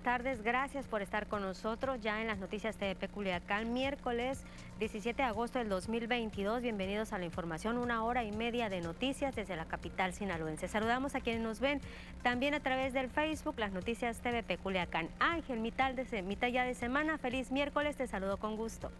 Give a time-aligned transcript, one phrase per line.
[0.00, 0.42] tardes.
[0.42, 4.42] Gracias por estar con nosotros ya en las noticias TVP Culiacán, miércoles
[4.78, 6.62] 17 de agosto del 2022.
[6.62, 10.68] Bienvenidos a la información, una hora y media de noticias desde la capital sinaloense.
[10.68, 11.80] Saludamos a quienes nos ven
[12.22, 15.08] también a través del Facebook, las noticias TVP Culiacán.
[15.20, 18.90] Ángel, mitad, de, mitad ya de semana, feliz miércoles, te saludo con gusto.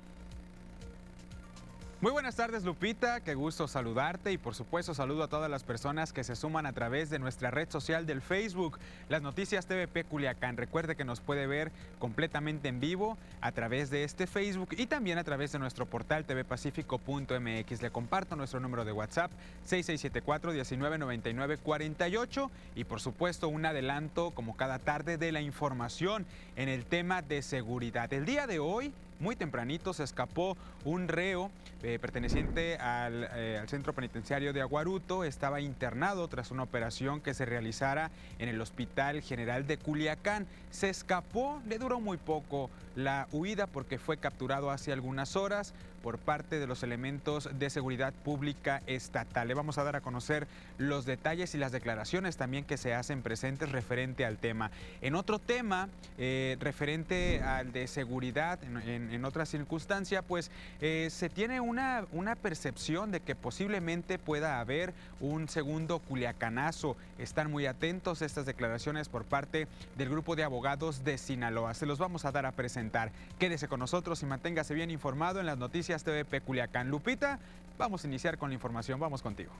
[2.03, 6.15] Muy buenas tardes Lupita, qué gusto saludarte y por supuesto saludo a todas las personas
[6.15, 8.79] que se suman a través de nuestra red social del Facebook,
[9.11, 10.57] las noticias TVP Culiacán.
[10.57, 15.19] Recuerde que nos puede ver completamente en vivo a través de este Facebook y también
[15.19, 17.83] a través de nuestro portal tvpacifico.mx.
[17.83, 19.31] Le comparto nuestro número de WhatsApp
[19.69, 26.25] 6674-199948 y por supuesto un adelanto como cada tarde de la información
[26.57, 28.11] en el tema de seguridad.
[28.11, 31.51] El día de hoy muy tempranito se escapó un reo
[31.83, 35.25] eh, perteneciente al, eh, al, centro penitenciario de Aguaruto.
[35.25, 40.47] Estaba internado tras una operación que se realizara en el Hospital General de Culiacán.
[40.71, 46.19] Se escapó, le duró muy poco la huida porque fue capturado hace algunas horas por
[46.19, 49.49] parte de los elementos de seguridad pública estatal.
[49.49, 50.47] Le vamos a dar a conocer
[50.79, 54.71] los detalles y las declaraciones también que se hacen presentes referente al tema.
[55.01, 61.61] En otro tema, eh, referente al de seguridad, en, otra circunstancia, pues eh, se tiene
[61.61, 66.97] una, una percepción de que posiblemente pueda haber un segundo culiacanazo.
[67.19, 71.75] Están muy atentos estas declaraciones por parte del grupo de abogados de Sinaloa.
[71.75, 73.13] Se los vamos a dar a presentar.
[73.39, 76.89] Quédese con nosotros y manténgase bien informado en las noticias Noticias Culiacán.
[76.89, 77.39] Lupita,
[77.77, 79.51] vamos a iniciar con la información, vamos contigo.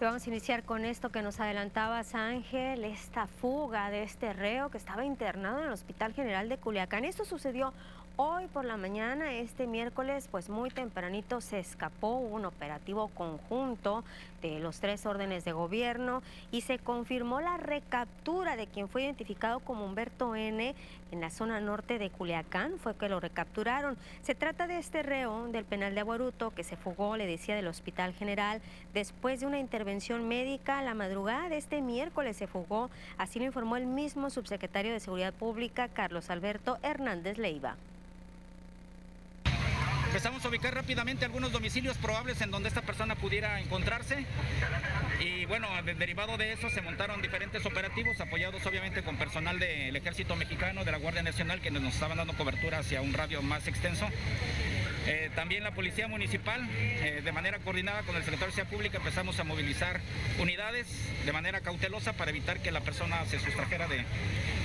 [0.00, 4.78] Vamos a iniciar con esto que nos adelantabas, Ángel, esta fuga de este reo que
[4.78, 7.04] estaba internado en el Hospital General de Culiacán.
[7.04, 7.72] Esto sucedió
[8.18, 14.04] Hoy por la mañana, este miércoles, pues muy tempranito se escapó un operativo conjunto
[14.60, 19.84] los tres órdenes de gobierno y se confirmó la recaptura de quien fue identificado como
[19.84, 20.74] Humberto N
[21.12, 23.96] en la zona norte de Culiacán, fue que lo recapturaron.
[24.22, 27.68] Se trata de este reo del penal de Aguaruto que se fugó, le decía, del
[27.68, 28.60] Hospital General
[28.92, 30.82] después de una intervención médica.
[30.82, 35.34] La madrugada de este miércoles se fugó, así lo informó el mismo subsecretario de Seguridad
[35.34, 37.76] Pública, Carlos Alberto Hernández Leiva.
[40.16, 44.24] Empezamos a ubicar rápidamente algunos domicilios probables en donde esta persona pudiera encontrarse.
[45.20, 45.68] Y bueno,
[45.98, 50.92] derivado de eso se montaron diferentes operativos apoyados obviamente con personal del Ejército Mexicano, de
[50.92, 54.08] la Guardia Nacional, que nos estaban dando cobertura hacia un radio más extenso.
[55.06, 58.96] Eh, también la Policía Municipal, eh, de manera coordinada con el Secretario de Seguridad Pública,
[58.96, 60.00] empezamos a movilizar
[60.38, 60.86] unidades
[61.26, 64.02] de manera cautelosa para evitar que la persona se sustrajera de,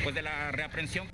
[0.05, 1.09] pues, de la reaprensión.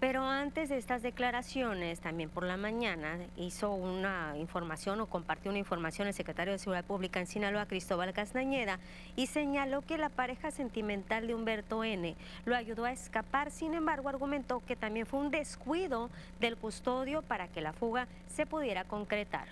[0.00, 5.58] Pero antes de estas declaraciones, también por la mañana, hizo una información o compartió una
[5.58, 8.78] información el secretario de Seguridad Pública en Sinaloa, Cristóbal Castañeda,
[9.14, 12.16] y señaló que la pareja sentimental de Humberto N.
[12.46, 13.50] lo ayudó a escapar.
[13.50, 16.08] Sin embargo, argumentó que también fue un descuido
[16.40, 19.48] del custodio para que la fuga se pudiera concretar.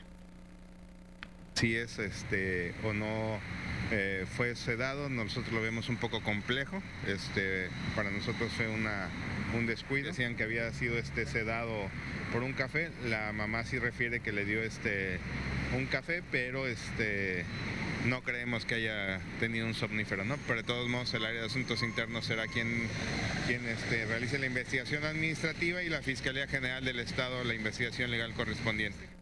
[1.56, 3.38] Si es este o no
[3.91, 6.81] eh, fue sedado, nosotros lo vemos un poco complejo.
[7.06, 9.08] Este, para nosotros fue una,
[9.54, 10.09] un descuido.
[10.09, 11.88] Decían que había sido este sedado
[12.32, 12.91] por un café.
[13.09, 15.19] La mamá sí refiere que le dio este
[15.76, 17.44] un café, pero este
[18.06, 20.37] no creemos que haya tenido un somnífero, ¿no?
[20.47, 22.88] Pero de todos modos el área de asuntos internos será quien,
[23.47, 28.32] quien este, realice la investigación administrativa y la Fiscalía General del Estado la investigación legal
[28.34, 29.19] correspondiente.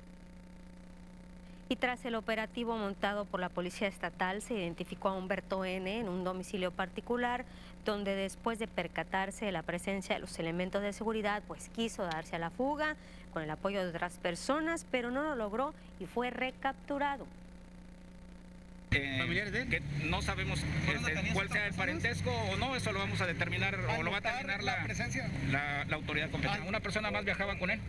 [1.69, 5.98] Y tras el operativo montado por la Policía Estatal, se identificó a Humberto N.
[5.98, 7.44] en un domicilio particular,
[7.86, 12.36] donde después de percatarse de la presencia de los elementos de seguridad, pues quiso darse
[12.36, 12.97] a la fuga
[13.32, 17.26] con el apoyo de otras personas, pero no lo logró y fue recapturado.
[18.92, 23.00] Eh, ¿Familiares de Que no sabemos este, cuál sea el parentesco o no, eso lo
[23.00, 25.28] vamos a determinar o lo va a determinar la, presencia?
[25.50, 26.62] La, autoridad competente.
[26.62, 26.68] Ah.
[26.68, 27.80] Una persona más viajaba con él.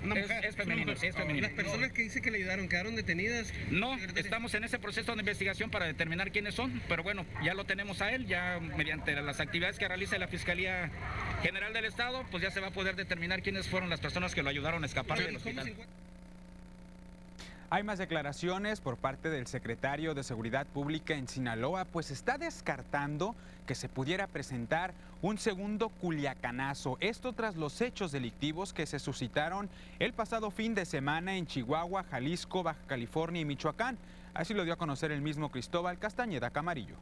[0.44, 1.48] Es, femenino, sí, es femenino.
[1.48, 3.54] ¿Las personas que dice que le ayudaron quedaron detenidas?
[3.70, 7.66] No, estamos en ese proceso de investigación para determinar quiénes son, pero bueno, ya lo
[7.66, 10.90] tenemos a él, ya mediante las actividades que realiza la Fiscalía
[11.44, 14.44] General del Estado, pues ya se va a poder determinar quiénes fueron las personas que
[14.44, 15.74] lo ayudaron a escapar del hospital.
[17.70, 23.36] Hay más declaraciones por parte del secretario de Seguridad Pública en Sinaloa, pues está descartando
[23.66, 26.96] que se pudiera presentar un segundo culiacanazo.
[27.02, 29.70] Esto tras los hechos delictivos que se suscitaron
[30.00, 33.98] el pasado fin de semana en Chihuahua, Jalisco, Baja California y Michoacán.
[34.34, 36.96] Así lo dio a conocer el mismo Cristóbal Castañeda Camarillo.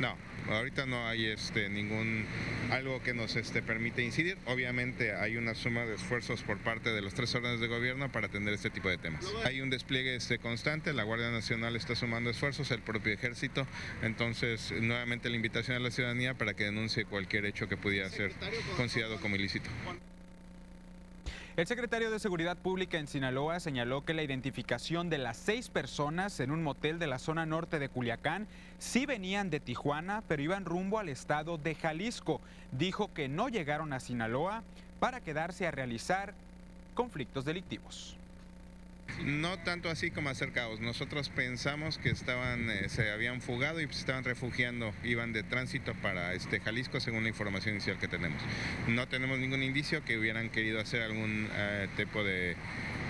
[0.00, 0.14] No,
[0.48, 2.26] ahorita no hay este ningún
[2.70, 4.36] algo que nos este, permite incidir.
[4.46, 8.26] Obviamente hay una suma de esfuerzos por parte de los tres órdenes de gobierno para
[8.26, 9.24] atender este tipo de temas.
[9.44, 13.66] Hay un despliegue este, constante, la Guardia Nacional está sumando esfuerzos, el propio ejército.
[14.02, 18.32] Entonces, nuevamente la invitación a la ciudadanía para que denuncie cualquier hecho que pudiera ser
[18.76, 19.70] considerado como ilícito.
[21.56, 26.38] El secretario de Seguridad Pública en Sinaloa señaló que la identificación de las seis personas
[26.40, 28.46] en un motel de la zona norte de Culiacán
[28.78, 32.42] sí venían de Tijuana, pero iban rumbo al estado de Jalisco.
[32.72, 34.64] Dijo que no llegaron a Sinaloa
[35.00, 36.34] para quedarse a realizar
[36.94, 38.18] conflictos delictivos.
[39.24, 40.80] No tanto así como acercados.
[40.80, 45.94] Nosotros pensamos que estaban, eh, se habían fugado y se estaban refugiando, iban de tránsito
[45.94, 48.40] para este Jalisco, según la información inicial que tenemos.
[48.88, 52.56] No tenemos ningún indicio que hubieran querido hacer algún eh, tipo de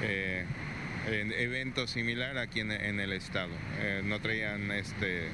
[0.02, 0.44] eh,
[1.08, 3.52] evento similar aquí en, en el estado.
[4.04, 5.28] no traían este,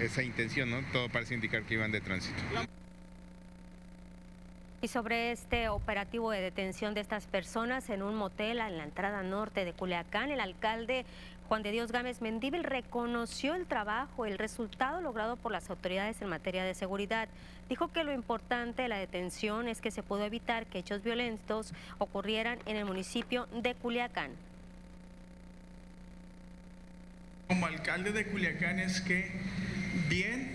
[0.00, 0.80] esa intención, ¿no?
[0.92, 2.40] Todo parece indicar que iban de tránsito.
[4.82, 9.22] Y sobre este operativo de detención de estas personas en un motel en la entrada
[9.22, 11.06] norte de Culiacán, el alcalde
[11.46, 16.28] Juan de Dios Gámez Mendíbil reconoció el trabajo, el resultado logrado por las autoridades en
[16.28, 17.28] materia de seguridad.
[17.68, 21.72] Dijo que lo importante de la detención es que se pudo evitar que hechos violentos
[21.98, 24.32] ocurrieran en el municipio de Culiacán.
[27.46, 29.30] Como alcalde de Culiacán es que
[30.08, 30.50] bien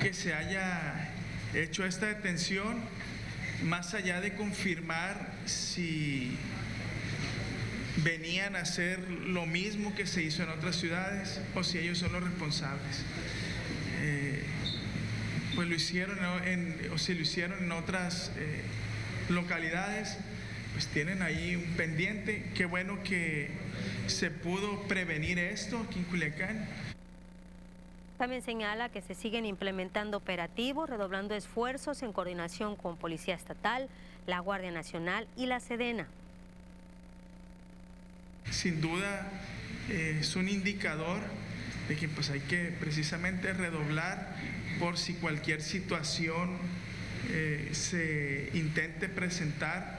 [0.00, 1.10] que se haya
[1.52, 2.80] hecho esta detención
[3.64, 6.36] más allá de confirmar si
[7.98, 12.12] venían a hacer lo mismo que se hizo en otras ciudades o si ellos son
[12.12, 13.04] los responsables.
[14.00, 14.42] Eh,
[15.54, 16.18] pues lo hicieron
[16.92, 18.62] o si lo hicieron en otras eh,
[19.28, 20.16] localidades,
[20.72, 22.44] pues tienen ahí un pendiente.
[22.54, 23.50] Qué bueno que
[24.06, 26.89] se pudo prevenir esto aquí en Culiacán.
[28.20, 33.88] También señala que se siguen implementando operativos, redoblando esfuerzos en coordinación con Policía Estatal,
[34.26, 36.06] la Guardia Nacional y la Sedena.
[38.50, 39.26] Sin duda
[39.88, 41.18] eh, es un indicador
[41.88, 44.36] de que pues hay que precisamente redoblar
[44.78, 46.58] por si cualquier situación
[47.30, 49.98] eh, se intente presentar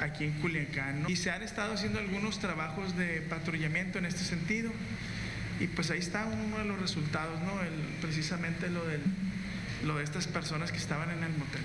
[0.00, 1.04] aquí en Culiacán.
[1.06, 4.72] Y se han estado haciendo algunos trabajos de patrullamiento en este sentido.
[5.58, 7.62] Y pues ahí está uno de los resultados, ¿no?
[7.62, 9.00] El, precisamente lo, del,
[9.84, 11.62] lo de estas personas que estaban en el motel.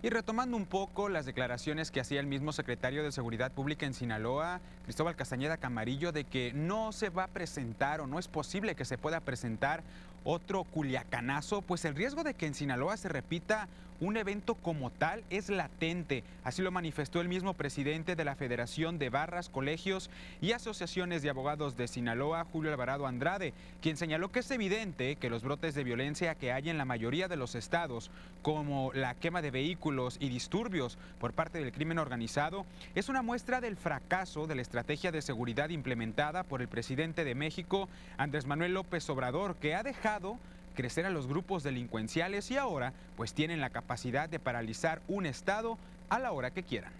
[0.00, 3.94] Y retomando un poco las declaraciones que hacía el mismo secretario de Seguridad Pública en
[3.94, 8.76] Sinaloa, Cristóbal Castañeda Camarillo, de que no se va a presentar o no es posible
[8.76, 9.82] que se pueda presentar
[10.22, 13.66] otro culiacanazo, pues el riesgo de que en Sinaloa se repita
[14.00, 16.24] un evento como tal es latente.
[16.44, 20.10] Así lo manifestó el mismo presidente de la Federación de Barras, Colegios
[20.40, 23.52] y Asociaciones de Abogados de Sinaloa, Julio Alvarado Andrade,
[23.82, 27.28] quien señaló que es evidente que los brotes de violencia que hay en la mayoría
[27.28, 28.10] de los estados,
[28.42, 33.60] como la quema de vehículos y disturbios por parte del crimen organizado, es una muestra
[33.60, 38.74] del fracaso de la estrategia de seguridad implementada por el presidente de México, Andrés Manuel
[38.74, 40.38] López Obrador, que ha dejado
[40.78, 45.76] crecer a los grupos delincuenciales y ahora pues tienen la capacidad de paralizar un Estado
[46.08, 46.92] a la hora que quieran.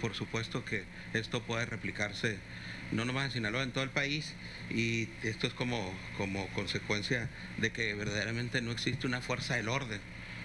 [0.00, 2.38] Por supuesto que esto puede replicarse
[2.92, 4.32] no nomás en Sinaloa, en todo el país,
[4.70, 7.28] y esto es como, como consecuencia
[7.58, 10.00] de que verdaderamente no existe una fuerza del orden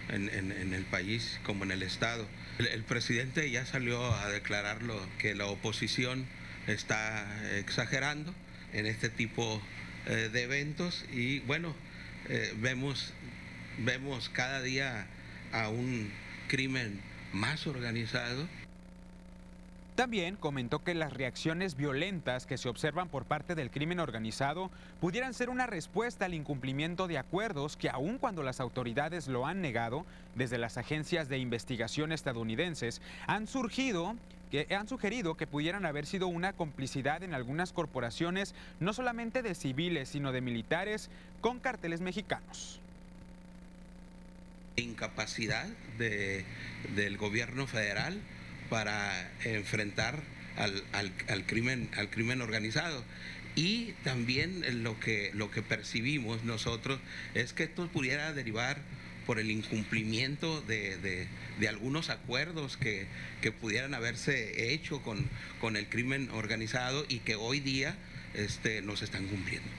[0.09, 2.27] en, el país como en el Estado.
[2.59, 6.25] El, el, presidente ya salió a declararlo que la oposición
[6.67, 8.35] está exagerando
[8.73, 9.61] en este tipo
[10.07, 11.73] eh, de eventos y bueno,
[12.29, 13.13] eh, vemos,
[13.79, 15.07] vemos cada día
[15.51, 16.11] a un
[16.47, 17.01] crimen
[17.33, 18.47] más organizado.
[19.95, 24.69] También comentó que las reacciones violentas que se observan por parte del crimen organizado
[24.99, 29.61] pudieran ser una respuesta al incumplimiento de acuerdos que aun cuando las autoridades lo han
[29.61, 34.15] negado, desde las agencias de investigación estadounidenses, han surgido
[34.51, 39.55] que han sugerido que pudieran haber sido una complicidad en algunas corporaciones, no solamente de
[39.55, 41.09] civiles, sino de militares,
[41.41, 42.79] con carteles mexicanos.
[44.75, 48.19] Incapacidad del gobierno federal
[48.69, 50.21] para enfrentar
[50.57, 53.03] al, crimen, al crimen organizado.
[53.55, 56.99] Y también lo que, lo que percibimos nosotros
[57.33, 58.79] es que esto pudiera derivar
[59.25, 61.27] por el incumplimiento de,
[61.67, 63.07] algunos acuerdos que,
[63.61, 65.29] pudieran haberse hecho con,
[65.59, 67.95] con, el crimen organizado y que hoy día
[68.33, 69.69] este, no se están cumpliendo.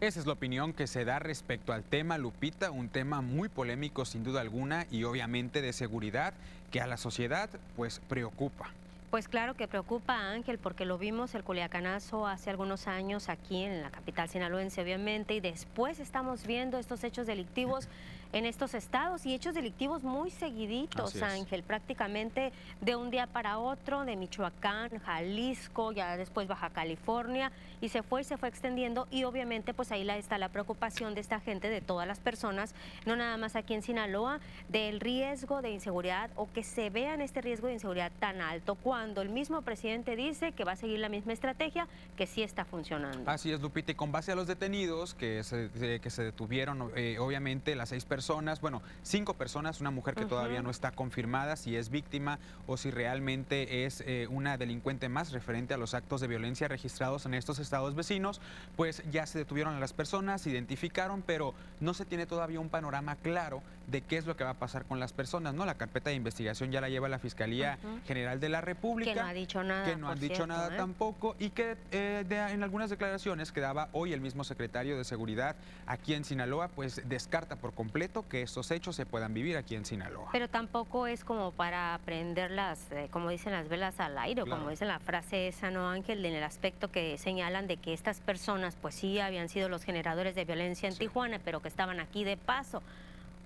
[0.00, 4.04] Esa es la opinión que se da respecto al tema, Lupita, un tema muy polémico
[4.04, 6.34] sin duda alguna y obviamente de seguridad
[6.72, 8.72] que a la sociedad pues preocupa.
[9.12, 13.62] Pues claro que preocupa a Ángel porque lo vimos el culiacanazo hace algunos años aquí
[13.62, 17.90] en la capital sinaloense obviamente y después estamos viendo estos hechos delictivos
[18.32, 24.04] en estos estados y hechos delictivos muy seguiditos, Ángel, prácticamente de un día para otro,
[24.04, 29.24] de Michoacán, Jalisco, ya después Baja California, y se fue y se fue extendiendo y
[29.24, 32.74] obviamente pues ahí está la preocupación de esta gente, de todas las personas,
[33.04, 37.40] no nada más aquí en Sinaloa, del riesgo de inseguridad o que se vean este
[37.42, 41.08] riesgo de inseguridad tan alto cuando el mismo presidente dice que va a seguir la
[41.08, 41.86] misma estrategia
[42.16, 43.30] que sí está funcionando.
[43.30, 45.70] Así es, Lupita, y con base a los detenidos que se,
[46.00, 50.26] que se detuvieron, eh, obviamente las seis personas personas, bueno, cinco personas, una mujer que
[50.26, 52.38] todavía no está confirmada si es víctima
[52.68, 57.26] o si realmente es eh, una delincuente más referente a los actos de violencia registrados
[57.26, 58.40] en estos estados vecinos,
[58.76, 62.68] pues ya se detuvieron a las personas, se identificaron, pero no se tiene todavía un
[62.68, 65.66] panorama claro de qué es lo que va a pasar con las personas, ¿no?
[65.66, 67.76] La carpeta de investigación ya la lleva la Fiscalía
[68.06, 69.12] General de la República.
[69.12, 69.84] Que no ha dicho nada.
[69.84, 70.76] Que no han dicho nada ¿eh?
[70.76, 75.56] tampoco y que eh, en algunas declaraciones que daba hoy el mismo secretario de Seguridad
[75.86, 79.86] aquí en Sinaloa, pues descarta por completo que estos hechos se puedan vivir aquí en
[79.86, 80.28] Sinaloa.
[80.32, 84.46] Pero tampoco es como para prender las, eh, como dicen las velas al aire, o
[84.46, 86.24] como dice la frase esa, ¿no, Ángel?
[86.26, 90.34] En el aspecto que señalan de que estas personas, pues sí, habían sido los generadores
[90.34, 92.82] de violencia en Tijuana, pero que estaban aquí de paso.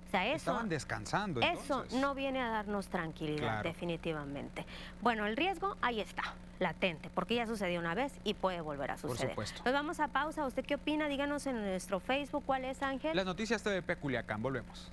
[0.07, 1.41] O sea, eso, Estaban descansando.
[1.41, 4.65] Eso no viene a darnos tranquilidad, definitivamente.
[5.01, 6.23] Bueno, el riesgo ahí está,
[6.59, 9.17] latente, porque ya sucedió una vez y puede volver a suceder.
[9.17, 9.61] Por supuesto.
[9.65, 10.45] Nos vamos a pausa.
[10.45, 11.09] ¿Usted qué opina?
[11.09, 13.15] Díganos en nuestro Facebook cuál es, Ángel.
[13.15, 14.41] Las noticias TVP Culiacán.
[14.41, 14.91] Volvemos.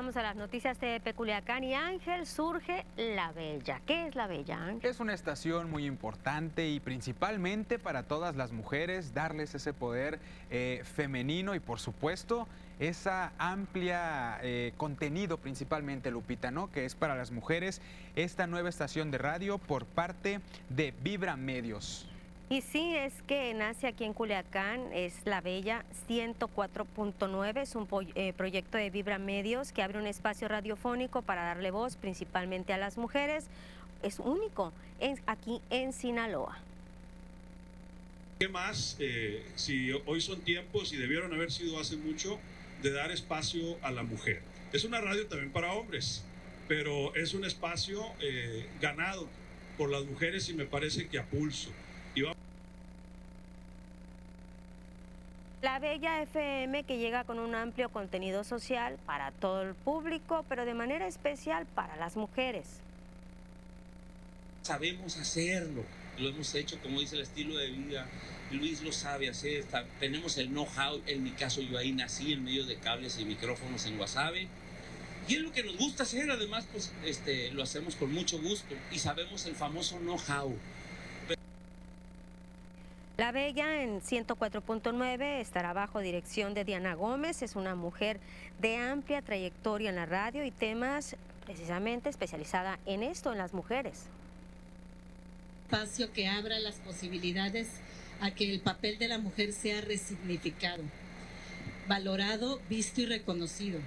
[0.00, 3.82] Ya regresamos a las noticias de Peculiacán y Ángel surge La Bella.
[3.84, 4.90] ¿Qué es La Bella, Ángel?
[4.90, 10.18] Es una estación muy importante y principalmente para todas las mujeres, darles ese poder
[10.50, 16.70] eh, femenino y por supuesto esa amplia eh, contenido principalmente, Lupita, ¿no?
[16.70, 17.82] Que es para las mujeres
[18.16, 20.40] esta nueva estación de radio por parte
[20.70, 22.09] de Vibra Medios.
[22.52, 28.32] Y sí, es que nace aquí en Culiacán, es La Bella 104.9, es un eh,
[28.32, 32.98] proyecto de Vibra Medios que abre un espacio radiofónico para darle voz principalmente a las
[32.98, 33.46] mujeres.
[34.02, 34.72] Es único
[35.26, 36.58] aquí en Sinaloa.
[38.40, 38.96] ¿Qué más?
[38.98, 42.40] Eh, si hoy son tiempos y debieron haber sido hace mucho
[42.82, 44.42] de dar espacio a la mujer.
[44.72, 46.24] Es una radio también para hombres,
[46.66, 49.28] pero es un espacio eh, ganado
[49.78, 51.70] por las mujeres y me parece que a pulso.
[55.62, 60.64] La Bella FM que llega con un amplio contenido social para todo el público, pero
[60.64, 62.66] de manera especial para las mujeres.
[64.62, 65.84] Sabemos hacerlo,
[66.18, 68.06] lo hemos hecho como dice el estilo de vida.
[68.50, 69.64] Luis lo sabe hacer,
[70.00, 73.86] tenemos el know-how, en mi caso yo ahí nací en medio de cables y micrófonos
[73.86, 74.48] en Wasabi.
[75.28, 78.74] Y es lo que nos gusta hacer, además pues este, lo hacemos con mucho gusto
[78.90, 80.56] y sabemos el famoso know-how.
[83.20, 87.42] La Bella en 104.9 estará bajo dirección de Diana Gómez.
[87.42, 88.18] Es una mujer
[88.62, 94.04] de amplia trayectoria en la radio y temas precisamente especializada en esto, en las mujeres.
[95.66, 97.68] Espacio que abra las posibilidades
[98.22, 100.82] a que el papel de la mujer sea resignificado,
[101.88, 103.80] valorado, visto y reconocido,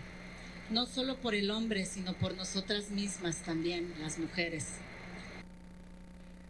[0.70, 4.74] no solo por el hombre, sino por nosotras mismas también, las mujeres.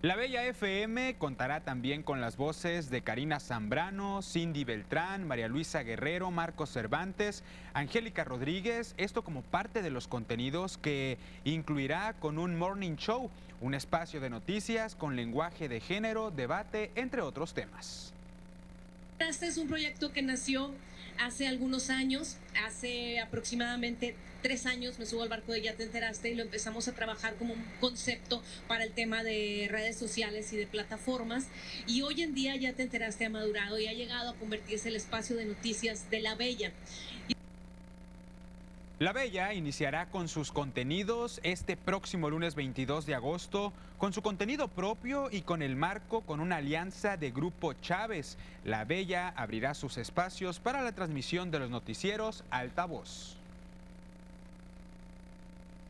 [0.04, 5.82] La Bella FM contará también con las voces de Karina Zambrano, Cindy Beltrán, María Luisa
[5.82, 7.42] Guerrero, Marcos Cervantes,
[7.74, 13.32] Angélica Rodríguez, esto como parte de los contenidos que incluirá con un morning show,
[13.62, 18.12] un espacio de noticias con lenguaje de género, debate, entre otros temas.
[19.20, 20.74] Este es un proyecto que nació
[21.20, 26.30] hace algunos años, hace aproximadamente tres años me subo al barco de Ya te enteraste
[26.30, 30.58] y lo empezamos a trabajar como un concepto para el tema de redes sociales y
[30.58, 31.46] de plataformas.
[31.88, 34.98] Y hoy en día Ya te enteraste ha madurado y ha llegado a convertirse el
[34.98, 36.72] espacio de noticias de la Bella.
[39.00, 44.68] La Bella iniciará con sus contenidos este próximo lunes 22 de agosto, con su contenido
[44.68, 48.38] propio y con el marco con una alianza de Grupo Chávez.
[48.64, 53.36] La Bella abrirá sus espacios para la transmisión de los noticieros Altavoz.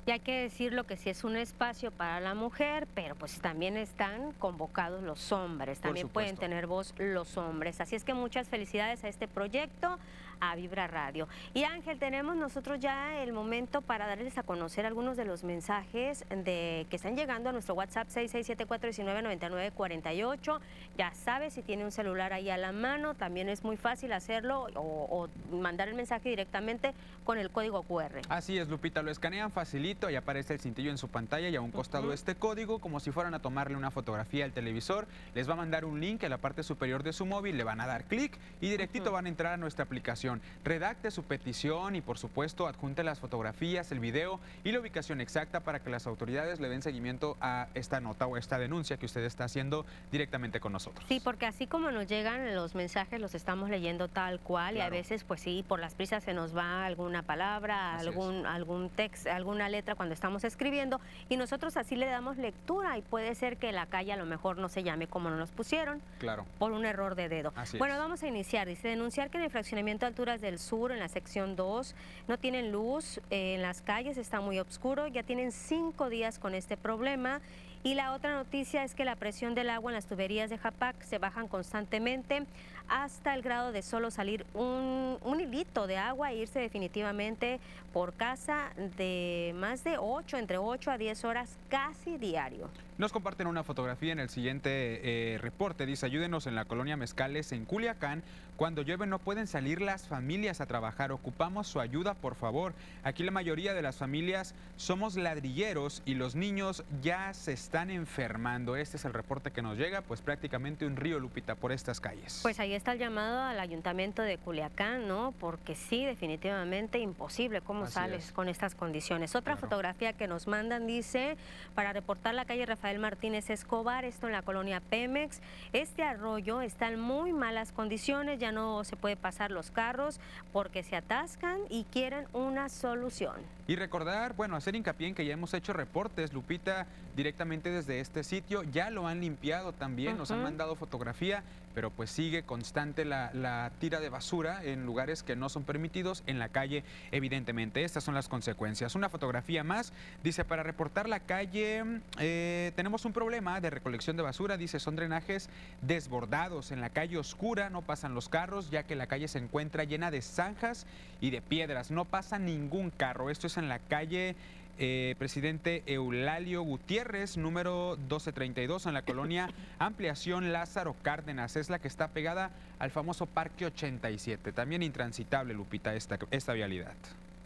[0.06, 3.76] Y hay que decirlo que sí es un espacio para la mujer, pero pues también
[3.76, 7.82] están convocados los hombres, también pueden tener voz los hombres.
[7.82, 10.00] Así es que muchas felicidades a este proyecto
[10.40, 11.28] a Vibra Radio.
[11.54, 16.26] Y Ángel, tenemos nosotros ya el momento para darles a conocer algunos de los mensajes
[16.30, 20.60] de que están llegando a nuestro WhatsApp 6674199948.
[20.98, 24.68] Ya sabes, si tiene un celular ahí a la mano, también es muy fácil hacerlo
[24.76, 26.94] o, mandar el mensaje directamente
[27.24, 28.22] con el código QR.
[28.30, 31.62] Así es, Lupita, lo escanean facilito y aparece el cintillo en su pantalla y a
[31.62, 35.54] un costado este código, como si fueran a tomarle una fotografía al televisor, les va
[35.54, 38.04] a mandar un link en la parte superior de su móvil, le van a dar
[38.06, 40.23] clic y directito van a entrar a nuestra aplicación
[40.64, 45.60] Redacte su petición y por supuesto adjunte las fotografías, el video y la ubicación exacta
[45.60, 49.24] para que las autoridades le den seguimiento a esta nota o esta denuncia que usted
[49.24, 51.06] está haciendo directamente con nosotros.
[51.08, 54.90] Sí, porque así como nos llegan los mensajes, los estamos leyendo tal cual y a
[54.90, 59.68] veces pues sí, por las prisas se nos va alguna palabra, algún, algún texto, alguna
[59.68, 63.88] letra cuando estamos escribiendo y nosotros así le damos lectura y puede ser que la
[63.88, 66.02] calle a lo mejor no se llame como nos pusieron.
[66.20, 66.46] Claro.
[66.60, 67.54] Por un error de dedo.
[67.78, 68.68] bueno, vamos a iniciar.
[68.68, 71.96] Dice denunciar que en el fraccionamiento del sur, en la sección 2,
[72.28, 76.54] no tienen luz eh, en las calles, está muy oscuro, ya tienen cinco días con
[76.54, 77.42] este problema.
[77.84, 81.02] Y la otra noticia es que la presión del agua en las tuberías de Japac
[81.02, 82.46] se bajan constantemente
[82.88, 87.60] hasta el grado de solo salir un, un hilito de agua e irse definitivamente
[87.94, 92.70] por casa de más de 8, entre 8 a 10 horas casi diario.
[92.98, 95.86] Nos comparten una fotografía en el siguiente eh, reporte.
[95.86, 98.22] Dice, ayúdenos en la colonia Mezcales en Culiacán.
[98.56, 101.12] Cuando llueve no pueden salir las familias a trabajar.
[101.12, 102.74] Ocupamos su ayuda, por favor.
[103.04, 108.76] Aquí la mayoría de las familias somos ladrilleros y los niños ya se están enfermando.
[108.76, 112.40] Este es el reporte que nos llega, pues prácticamente un río Lupita por estas calles.
[112.44, 115.34] Pues ahí está el llamado al ayuntamiento de Culiacán, ¿no?
[115.40, 117.62] Porque sí, definitivamente imposible.
[117.62, 119.36] ¿Cómo sales con estas condiciones?
[119.36, 121.38] Otra fotografía que nos mandan dice,
[121.74, 125.40] para reportar la calle Rafael Rafael Martínez Escobar, esto en la colonia Pemex.
[125.72, 130.20] Este arroyo está en muy malas condiciones, ya no se puede pasar los carros
[130.52, 133.36] porque se atascan y quieren una solución.
[133.66, 138.24] Y recordar, bueno, hacer hincapié en que ya hemos hecho reportes, Lupita, directamente desde este
[138.24, 138.64] sitio.
[138.64, 143.72] Ya lo han limpiado también, nos han mandado fotografía, pero pues sigue constante la, la,
[143.80, 147.84] tira de basura en lugares que no son permitidos en la calle, evidentemente.
[147.86, 148.96] Estas son las consecuencias.
[148.96, 151.84] Una fotografía más, dice, para reportar la calle,
[152.20, 155.50] eh, tenemos un problema de recolección de basura, dice, son drenajes
[155.82, 159.86] desbordados en la calle oscura, no pasan los carros, ya que la calle se encuentra
[159.86, 160.86] llena de zanjas
[161.24, 163.30] y de piedras, no pasa ningún carro.
[163.30, 164.36] Esto es en la calle
[164.78, 171.56] eh, presidente Eulalio Gutiérrez, número 1232, en la colonia Ampliación Lázaro Cárdenas.
[171.56, 174.52] Es la que está pegada al famoso Parque 87.
[174.52, 176.96] También intransitable, Lupita, esta, esta vialidad.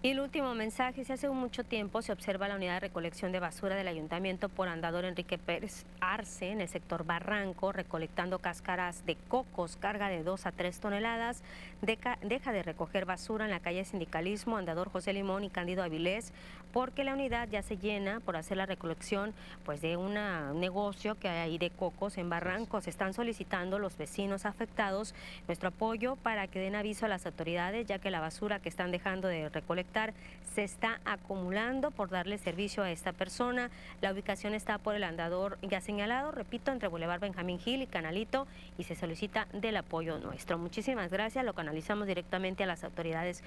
[0.04, 3.40] Y el último mensaje, si hace mucho tiempo se observa la unidad de recolección de
[3.40, 9.16] basura del ayuntamiento por andador Enrique Pérez Arce en el sector Barranco, recolectando cáscaras de
[9.28, 11.42] cocos, carga de 2 a 3 toneladas,
[11.82, 12.18] deja,
[12.52, 16.34] de recoger basura en la calle Sindicalismo, andador José Limón y Cándido Avilés,
[16.74, 19.34] porque la unidad ya se llena por hacer la recolección
[19.66, 20.16] pues de un
[20.60, 22.82] negocio que hay de cocos en Barranco.
[22.82, 25.16] Se están solicitando los vecinos afectados
[25.48, 28.92] nuestro apoyo para que den aviso a las autoridades, ya que la basura que están
[28.92, 30.14] dejando de recolectar
[30.54, 33.70] se está acumulando por darle servicio a esta persona.
[34.02, 38.48] La ubicación está por el andador ya señalado, repito, entre Boulevard Benjamín Gil y Canalito
[38.78, 40.58] y se solicita del apoyo nuestro.
[40.58, 43.44] Muchísimas gracias, lo canalizamos directamente a las autoridades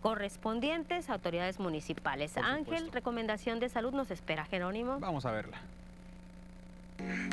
[0.00, 2.36] correspondientes, autoridades municipales.
[2.36, 5.00] Ángel, recomendación de salud nos espera, Jerónimo.
[5.00, 5.58] Vamos a verla.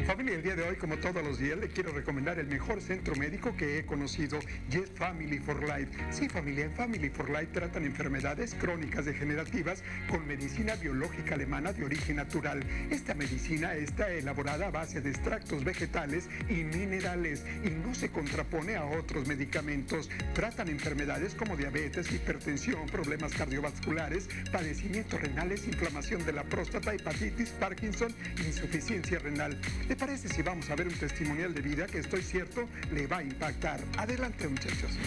[0.06, 3.16] Familia, el día de hoy, como todos los días, le quiero recomendar el mejor centro
[3.16, 5.92] médico que he conocido, Yes Family for Life.
[6.12, 11.86] Sí, familia, en Family for Life tratan enfermedades crónicas degenerativas con medicina biológica alemana de
[11.86, 12.64] origen natural.
[12.90, 18.76] Esta medicina está elaborada a base de extractos vegetales y minerales y no se contrapone
[18.76, 20.10] a otros medicamentos.
[20.34, 28.14] Tratan enfermedades como diabetes, hipertensión, problemas cardiovasculares, padecimientos renales, inflamación de la próstata, hepatitis, Parkinson,
[28.46, 29.53] insuficiencia renal.
[29.88, 33.18] ¿Le parece si vamos a ver un testimonial de vida que estoy cierto le va
[33.18, 33.80] a impactar?
[33.98, 34.98] Adelante muchachos.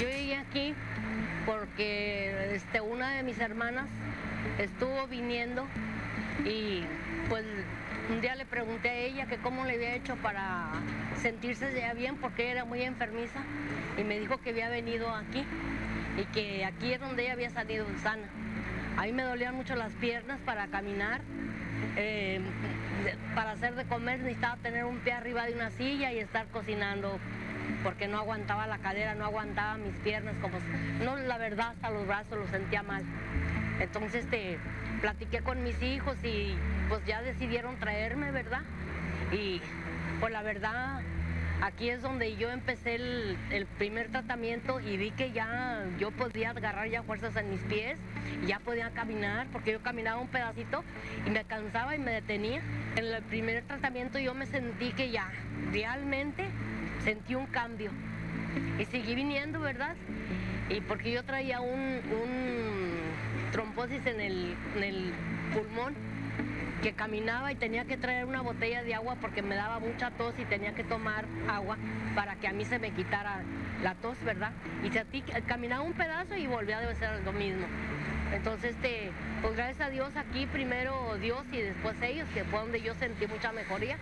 [0.00, 0.74] Yo llegué aquí
[1.46, 3.86] porque este, una de mis hermanas
[4.58, 5.66] estuvo viniendo
[6.44, 6.82] y
[7.28, 7.44] pues
[8.10, 10.70] un día le pregunté a ella que cómo le había hecho para
[11.20, 13.40] sentirse ya bien porque era muy enfermiza
[13.98, 15.44] y me dijo que había venido aquí
[16.16, 18.28] y que aquí es donde ella había salido sana.
[18.96, 21.20] A mí me dolían mucho las piernas para caminar
[21.96, 22.40] eh,
[23.34, 27.18] para hacer de comer necesitaba tener un pie arriba de una silla y estar cocinando
[27.82, 30.58] porque no aguantaba la cadera, no aguantaba mis piernas, como
[31.04, 33.02] no, la verdad hasta los brazos los sentía mal.
[33.80, 34.58] Entonces te este,
[35.00, 36.54] platiqué con mis hijos y
[36.88, 38.62] pues ya decidieron traerme, ¿verdad?
[39.32, 39.60] Y
[40.20, 41.00] pues la verdad
[41.62, 46.88] Aquí es donde yo empecé el, primer tratamiento y vi que ya yo podía agarrar
[46.88, 47.98] ya fuerzas en mis pies,
[48.46, 50.82] ya podía caminar, porque yo caminaba un pedacito
[51.26, 52.62] y me cansaba y me detenía.
[52.96, 55.30] En el primer tratamiento yo me sentí que ya
[55.70, 56.46] realmente
[57.04, 57.90] sentí un cambio.
[58.78, 59.96] Y seguí viniendo, ¿verdad?
[60.70, 62.00] Y porque yo traía un,
[63.52, 65.12] trombosis en el, en el
[65.52, 66.09] pulmón
[66.82, 70.34] que caminaba y tenía que traer una botella de agua porque me daba mucha tos
[70.38, 71.76] y tenía que tomar agua
[72.14, 73.42] para que a mí se me quitara
[73.82, 74.52] la tos, ¿verdad?
[74.82, 77.66] Y se ti caminaba un pedazo y volvía a ser lo mismo.
[78.32, 79.10] Entonces, este,
[79.42, 83.26] pues gracias a Dios aquí primero Dios y después ellos, que fue donde yo sentí
[83.26, 83.96] mucha mejoría.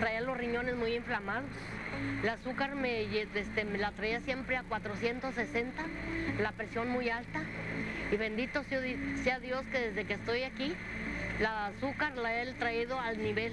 [0.00, 1.50] Traía los riñones muy inflamados.
[2.22, 5.82] El azúcar me, este, me la traía siempre a 460,
[6.40, 7.42] la presión muy alta.
[8.10, 8.62] Y bendito
[9.22, 10.74] sea Dios que desde que estoy aquí
[11.40, 13.52] la azúcar la he traído al nivel.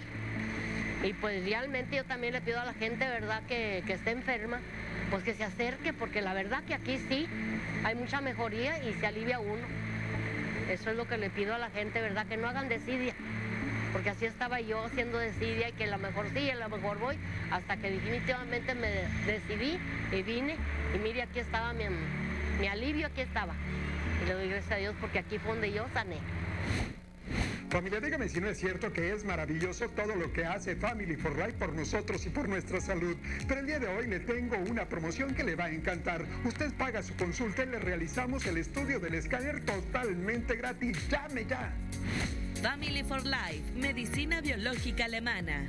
[1.03, 4.59] Y pues realmente yo también le pido a la gente, ¿verdad?, que, que esté enferma,
[5.09, 7.27] pues que se acerque, porque la verdad que aquí sí
[7.83, 9.65] hay mucha mejoría y se alivia uno.
[10.69, 13.13] Eso es lo que le pido a la gente, ¿verdad?, que no hagan desidia.
[13.91, 16.97] Porque así estaba yo haciendo desidia y que a lo mejor sí, a lo mejor
[16.99, 17.17] voy,
[17.51, 18.89] hasta que definitivamente me
[19.25, 19.77] decidí
[20.11, 20.55] y vine.
[20.95, 21.85] Y mire, aquí estaba mi,
[22.59, 23.53] mi alivio, aquí estaba.
[24.23, 26.17] Y le doy gracias a Dios porque aquí fue donde yo sané.
[27.69, 31.35] Familia, dígame si no es cierto que es maravilloso todo lo que hace Family for
[31.37, 33.15] Life por nosotros y por nuestra salud.
[33.47, 36.25] Pero el día de hoy le tengo una promoción que le va a encantar.
[36.45, 40.97] Usted paga su consulta y le realizamos el estudio del escáner totalmente gratis.
[41.09, 41.73] Llame ya.
[42.61, 45.67] Family for Life, medicina biológica alemana.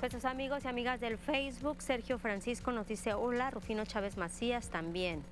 [0.00, 5.22] Nuestros amigos y amigas del Facebook, Sergio Francisco nos dice hola, Rufino Chávez Macías también.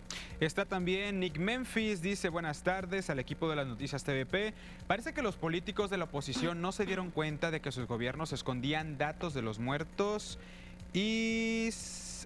[0.40, 4.52] Está también Nick Memphis, dice buenas tardes al equipo de las noticias TVP.
[4.87, 8.35] Parece que los políticos de la oposición no se dieron cuenta de que sus gobiernos
[8.35, 10.38] escondían datos de los muertos
[10.92, 11.70] y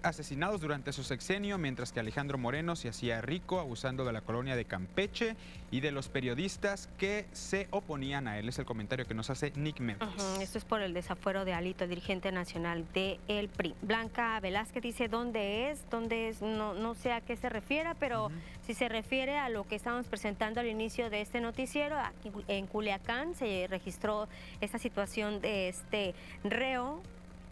[0.03, 4.55] asesinados durante su sexenio, mientras que Alejandro Moreno se hacía rico abusando de la colonia
[4.55, 5.35] de Campeche
[5.71, 8.49] y de los periodistas que se oponían a él.
[8.49, 10.23] Es el comentario que nos hace Nick Memphis.
[10.39, 13.73] Esto es por el desafuero de Alito, dirigente nacional de el PRI.
[13.81, 18.29] Blanca Velázquez dice dónde es, dónde es, no, no sé a qué se refiere, pero
[18.65, 22.67] si se refiere a lo que estábamos presentando al inicio de este noticiero, aquí en
[22.67, 24.27] Culiacán se registró
[24.61, 26.13] esta situación de este
[26.43, 27.01] reo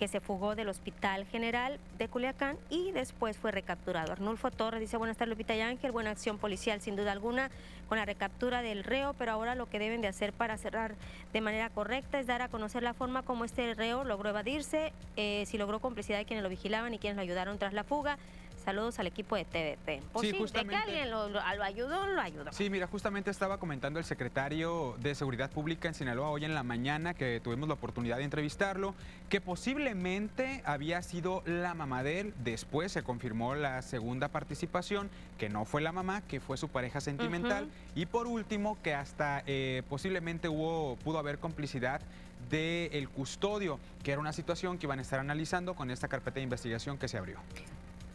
[0.02, 4.12] que se fugó del Hospital General de Culiacán y después fue recapturado.
[4.12, 7.52] Arnulfo Torres dice, buenas tardes Lupita y Ángel, buena acción policial sin duda alguna
[7.88, 10.96] con la recaptura del reo, pero ahora lo que deben de hacer para cerrar
[11.34, 15.44] de manera correcta es dar a conocer la forma como este reo logró evadirse, eh,
[15.46, 18.18] si logró complicidad de quienes lo vigilaban y quienes lo ayudaron tras la fuga.
[18.64, 20.04] Saludos al equipo de TVP.
[20.14, 22.52] Pues sí, de que alguien lo, lo, ayudó, lo ayudó.
[22.52, 26.62] Sí, mira, justamente estaba comentando el secretario de Seguridad Pública en Sinaloa hoy en la
[26.62, 28.94] mañana que tuvimos la oportunidad de entrevistarlo,
[29.30, 32.34] que posiblemente había sido la mamá de él.
[32.44, 37.02] Después se confirmó la segunda participación, que no fue la mamá, que fue su pareja
[37.02, 37.68] sentimental.
[37.96, 42.02] Y por último, que hasta eh, posiblemente hubo, pudo haber complicidad
[42.50, 46.44] del custodio, que era una situación que iban a estar analizando con esta carpeta de
[46.44, 47.40] investigación que se abrió.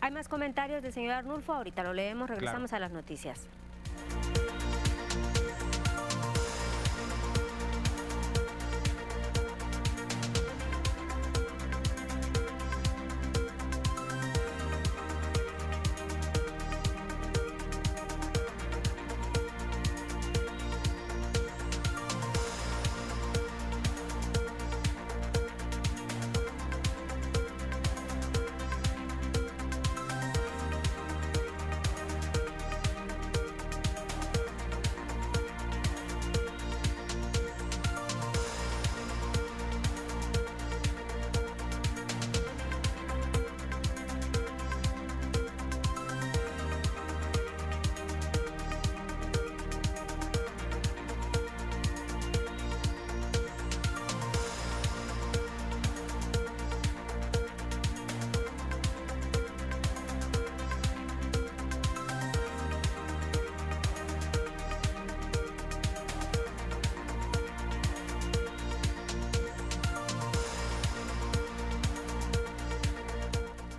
[0.06, 3.48] Hay más comentarios del señor Arnulfo, ahorita lo leemos, regresamos a las noticias.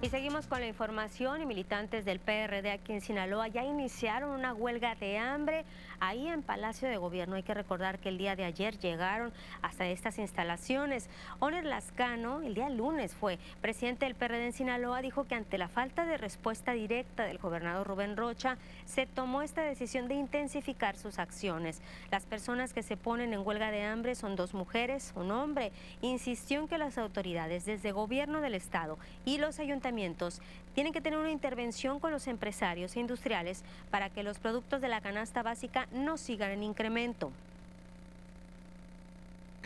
[0.08, 4.54] Y seguimos con la información y militantes del PRD aquí en Sinaloa ya iniciaron una
[4.54, 5.65] huelga de hambre
[6.08, 7.36] ahí en Palacio de Gobierno.
[7.36, 11.10] Hay que recordar que el día de ayer llegaron hasta estas instalaciones.
[11.39, 15.67] Oner Lascano, el día lunes fue presidente del PRD en Sinaloa, dijo que ante la
[15.67, 21.20] falta de respuesta directa del gobernador Rubén Rocha, se tomó esta decisión de intensificar sus
[21.20, 21.82] acciones.
[22.10, 25.72] Las personas que se ponen en huelga de hambre son dos mujeres, un hombre.
[26.02, 30.41] Insistió en que las autoridades desde gobierno del Estado y los ayuntamientos
[30.77, 34.87] tienen que tener una intervención con los empresarios e industriales para que los productos de
[34.87, 37.31] la canasta básica no sigan en incremento.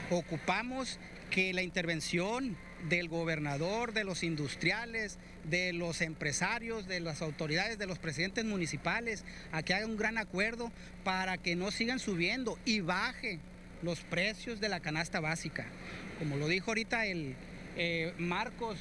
[0.10, 2.56] Ocupamos que la intervención
[2.88, 9.26] del gobernador, de los industriales, de los empresarios, de las autoridades, de los presidentes municipales,
[9.52, 10.71] a que haga un gran acuerdo
[11.04, 13.39] para que no sigan subiendo y baje
[13.82, 15.65] los precios de la canasta básica.
[16.19, 17.36] Como lo dijo ahorita el
[17.76, 18.78] eh, Marcos,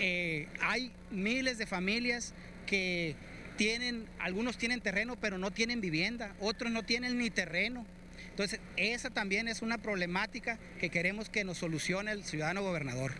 [0.00, 2.34] eh, hay miles de familias
[2.66, 3.14] que
[3.56, 7.86] tienen, algunos tienen terreno pero no tienen vivienda, otros no tienen ni terreno.
[8.30, 13.12] Entonces, esa también es una problemática que queremos que nos solucione el ciudadano gobernador.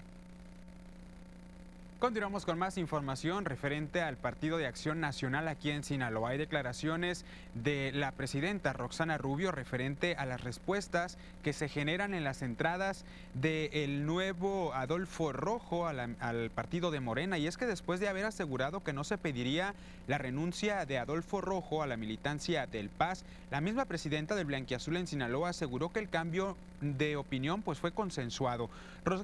[2.05, 6.29] Continuamos con más información referente al Partido de Acción Nacional aquí en Sinaloa.
[6.29, 12.23] Hay declaraciones de la presidenta Roxana Rubio referente a las respuestas que se generan en
[12.23, 17.39] las entradas del nuevo Adolfo Rojo al partido de Morena.
[17.39, 19.73] Y es que después de haber asegurado que no se pediría
[20.07, 24.97] la renuncia de Adolfo Rojo a la militancia del Paz, la misma presidenta del Blanquiazul
[24.97, 28.69] en Sinaloa aseguró que el cambio de opinión pues fue consensuado.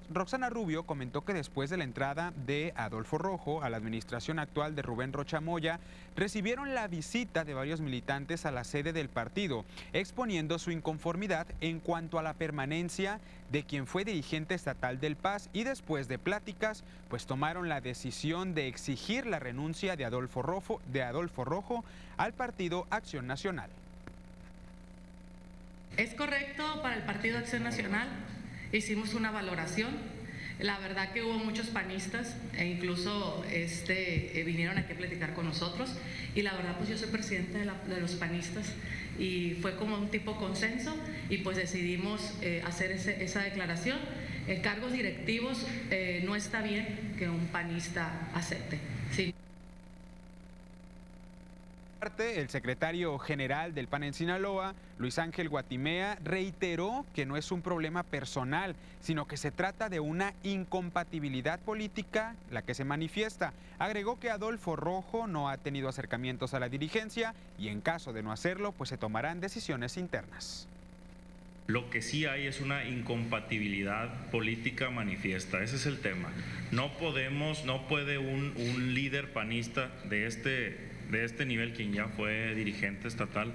[0.08, 4.76] Roxana Rubio comentó que después de la entrada de Adolfo Rojo a la administración actual
[4.76, 5.80] de Rubén Rocha Moya,
[6.14, 11.80] recibieron la visita de varios militantes a la sede del partido, exponiendo su inconformidad en
[11.80, 13.18] cuanto a la permanencia
[13.50, 18.54] de quien fue dirigente estatal del Paz y después de pláticas, pues tomaron la decisión
[18.54, 21.84] de exigir la renuncia de Adolfo Rojo, de Adolfo Rojo
[22.16, 23.70] al Partido Acción Nacional.
[25.96, 28.08] Es correcto para el Partido Acción Nacional,
[28.72, 29.90] hicimos una valoración
[30.60, 35.46] La verdad que hubo muchos panistas e incluso este, eh, vinieron aquí a platicar con
[35.46, 35.90] nosotros
[36.34, 38.66] y la verdad pues yo soy presidenta de, los panistas
[39.18, 40.94] y fue como un tipo consenso
[41.30, 43.98] y pues decidimos eh, hacer esa declaración.
[44.48, 48.78] En cargos directivos eh, no está bien que un panista acepte.
[49.14, 49.34] Sí
[52.02, 57.60] el secretario general del PAN en Sinaloa, Luis Ángel Guatimea, reiteró que no es un
[57.60, 63.52] problema personal, sino que se trata de una incompatibilidad política la que se manifiesta.
[63.78, 68.22] Agregó que Adolfo Rojo no ha tenido acercamientos a la dirigencia y en caso de
[68.22, 70.66] no hacerlo, pues se tomarán decisiones internas.
[71.66, 76.32] Lo que sí hay es una incompatibilidad política manifiesta, ese es el tema.
[76.72, 78.54] No podemos, no puede un,
[78.92, 83.52] líder panista de este de este nivel, quien ya fue dirigente estatal,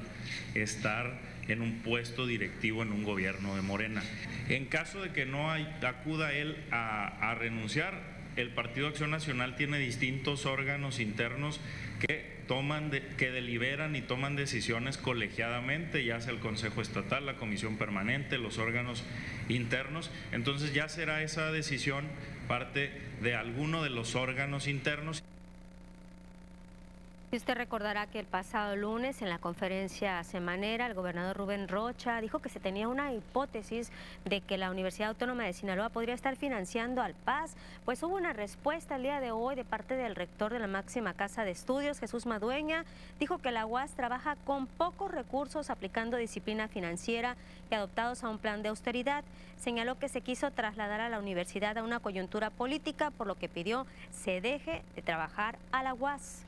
[0.54, 4.04] estar en un puesto directivo en un gobierno de Morena.
[4.50, 10.46] En caso de que no acuda él a, renunciar, el Partido Acción Nacional tiene distintos
[10.46, 11.62] órganos internos
[12.00, 17.78] que toman, que deliberan y toman decisiones colegiadamente, ya sea el Consejo Estatal, la Comisión
[17.78, 19.04] Permanente, los órganos
[19.48, 20.12] internos.
[20.32, 22.06] Entonces ya será esa decisión
[22.48, 22.92] parte
[23.22, 25.24] de alguno de los órganos internos.
[27.36, 32.22] Y usted recordará que el pasado lunes en la conferencia semanera el gobernador Rubén Rocha
[32.22, 33.92] dijo que se tenía una hipótesis
[34.24, 37.58] de que la Universidad Autónoma de Sinaloa podría estar financiando al Paz.
[37.84, 41.14] Pues hubo una respuesta el día de hoy de parte del rector de la máxima
[41.14, 42.86] casa de estudios, Jesús Madueña.
[43.20, 47.36] Dijo que la UAS trabaja con pocos recursos aplicando disciplina financiera
[47.70, 49.26] y adoptados a un plan de austeridad.
[49.58, 53.50] Señaló que se quiso trasladar a la universidad a una coyuntura política, por lo que
[53.50, 56.46] pidió se deje de trabajar a la UAS.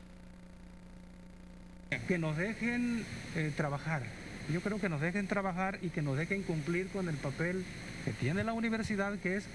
[2.07, 4.03] Que nos dejen eh, trabajar.
[4.51, 7.63] Yo creo que nos dejen trabajar y que nos dejen cumplir con el papel
[8.05, 9.45] que tiene la universidad, que es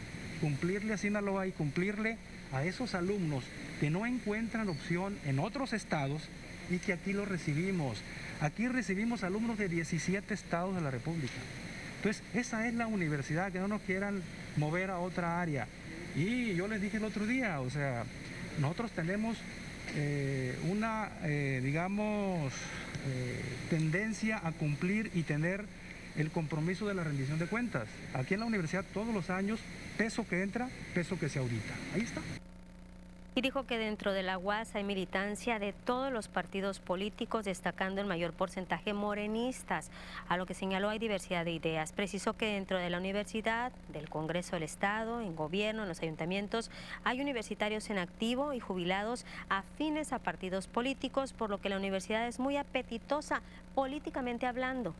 [0.41, 2.19] cumplirle a Sinaloa y cumplirle
[2.53, 3.45] a esos alumnos
[3.81, 6.23] que no encuentran opción en otros estados
[6.71, 7.99] y que aquí los recibimos.
[8.41, 11.33] Aquí recibimos alumnos de 17 estados de la República.
[11.97, 14.23] Entonces, esa es la universidad, que no nos quieran
[14.57, 15.67] mover a otra área.
[16.17, 18.05] Y yo les dije el otro día, o sea,
[18.61, 19.39] nosotros tenemos
[19.95, 22.53] eh, una, eh, digamos,
[23.07, 25.65] eh, tendencia a cumplir y tener
[26.17, 27.89] el compromiso de la rendición de cuentas.
[28.15, 29.61] Aquí en la universidad todos los años,
[29.97, 31.75] peso que entra, peso que se audita.
[31.95, 32.21] Ahí está
[33.35, 38.01] y dijo que dentro de la UAS hay militancia de todos los partidos políticos, destacando
[38.01, 39.91] el mayor porcentaje morenistas,
[40.29, 41.93] a lo que señaló hay diversidad de ideas.
[41.93, 46.71] Precisó que dentro de la universidad, del Congreso del Estado, en gobierno, en los ayuntamientos,
[47.05, 52.29] hay universitarios en activo y jubilados afines a partidos políticos, por lo que la universidad
[52.29, 53.41] es muy apetitosa
[53.75, 54.95] políticamente hablando.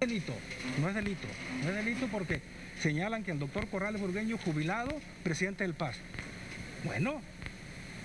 [0.00, 0.32] Delito,
[0.80, 1.26] no es delito,
[1.62, 2.42] no es delito porque
[2.80, 4.90] señalan que el doctor Corrales Burgueño, jubilado,
[5.22, 5.96] presidente del PAS.
[6.84, 7.20] Bueno,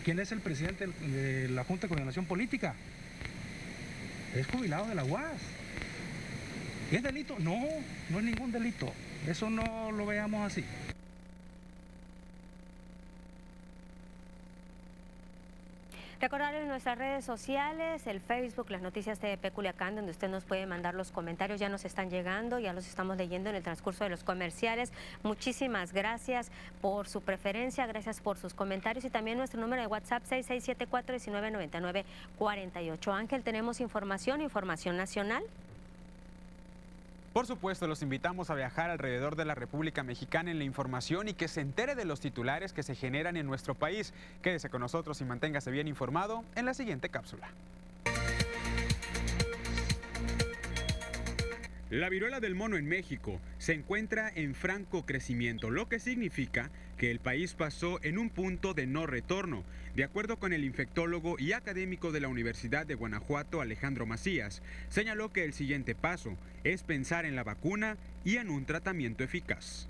[0.03, 2.73] ¿quién es el presidente de la Junta de Coordinación Política?
[4.35, 5.41] Es jubilado de la UAS.
[6.91, 7.37] ¿Es delito?
[7.39, 7.57] No,
[8.09, 8.91] no es ningún delito.
[9.27, 10.63] Eso no lo veamos así.
[16.21, 20.93] Recordarles nuestras redes sociales, el Facebook, las noticias de Peculiacán, donde usted nos puede mandar
[20.93, 24.23] los comentarios, ya nos están llegando, ya los estamos leyendo en el transcurso de los
[24.23, 24.93] comerciales.
[25.23, 30.21] Muchísimas gracias por su preferencia, gracias por sus comentarios y también nuestro número de WhatsApp
[30.29, 33.11] 6674-1999-48.
[33.11, 35.41] Ángel, tenemos información, información nacional.
[37.33, 41.33] Por supuesto, los invitamos a viajar alrededor de la República Mexicana en la información y
[41.33, 44.13] que se entere de los titulares que se generan en nuestro país.
[44.41, 47.49] Quédese con nosotros y manténgase bien informado en la siguiente cápsula.
[51.91, 57.11] La viruela del mono en México se encuentra en franco crecimiento, lo que significa que
[57.11, 59.65] el país pasó en un punto de no retorno.
[59.93, 65.33] De acuerdo con el infectólogo y académico de la Universidad de Guanajuato, Alejandro Macías, señaló
[65.33, 69.89] que el siguiente paso es pensar en la vacuna y en un tratamiento eficaz.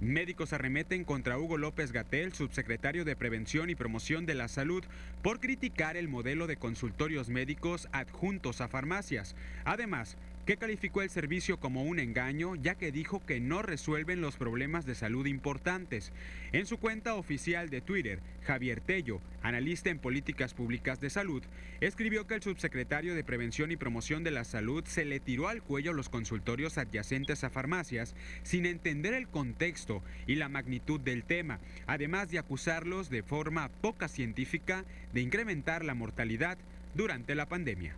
[0.00, 4.84] Médicos arremeten contra Hugo López Gatel, subsecretario de Prevención y Promoción de la Salud,
[5.22, 9.34] por criticar el modelo de consultorios médicos adjuntos a farmacias.
[9.64, 14.36] Además, que calificó el servicio como un engaño ya que dijo que no resuelven los
[14.36, 16.12] problemas de salud importantes.
[16.52, 21.42] En su cuenta oficial de Twitter, Javier Tello, analista en políticas públicas de salud,
[21.80, 25.62] escribió que el subsecretario de Prevención y Promoción de la Salud se le tiró al
[25.62, 31.60] cuello los consultorios adyacentes a farmacias sin entender el contexto y la magnitud del tema,
[31.86, 36.58] además de acusarlos de forma poca científica de incrementar la mortalidad
[36.94, 37.94] durante la pandemia.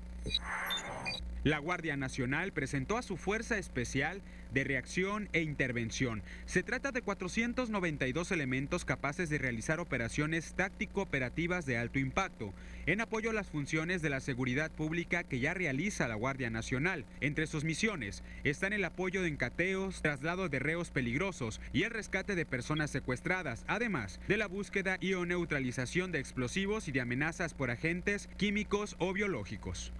[1.44, 4.22] La Guardia Nacional presentó a su Fuerza Especial
[4.54, 6.22] de Reacción e Intervención.
[6.46, 12.54] Se trata de 492 elementos capaces de realizar operaciones táctico-operativas de alto impacto,
[12.86, 17.04] en apoyo a las funciones de la seguridad pública que ya realiza la Guardia Nacional.
[17.20, 22.36] Entre sus misiones están el apoyo de encateos, traslado de reos peligrosos y el rescate
[22.36, 27.52] de personas secuestradas, además de la búsqueda y o neutralización de explosivos y de amenazas
[27.52, 29.92] por agentes químicos o biológicos.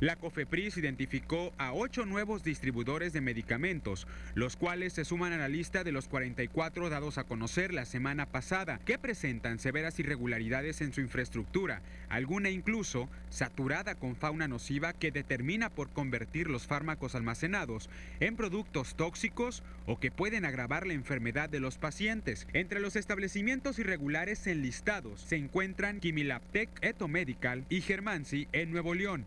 [0.00, 5.48] La COFEPRIS identificó a ocho nuevos distribuidores de medicamentos, los cuales se suman a la
[5.48, 10.92] lista de los 44 dados a conocer la semana pasada, que presentan severas irregularidades en
[10.92, 17.90] su infraestructura, alguna incluso saturada con fauna nociva que determina por convertir los fármacos almacenados
[18.20, 22.46] en productos tóxicos o que pueden agravar la enfermedad de los pacientes.
[22.52, 29.26] Entre los establecimientos irregulares enlistados se encuentran Quimilaptec Etomedical y Germansi en Nuevo León,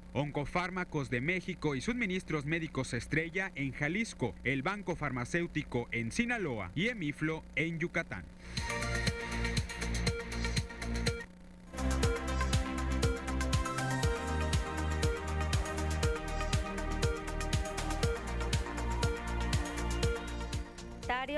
[0.62, 6.89] Fármacos de México y suministros médicos Estrella en Jalisco, el Banco Farmacéutico en Sinaloa y
[6.89, 8.26] Emiflo en Yucatán.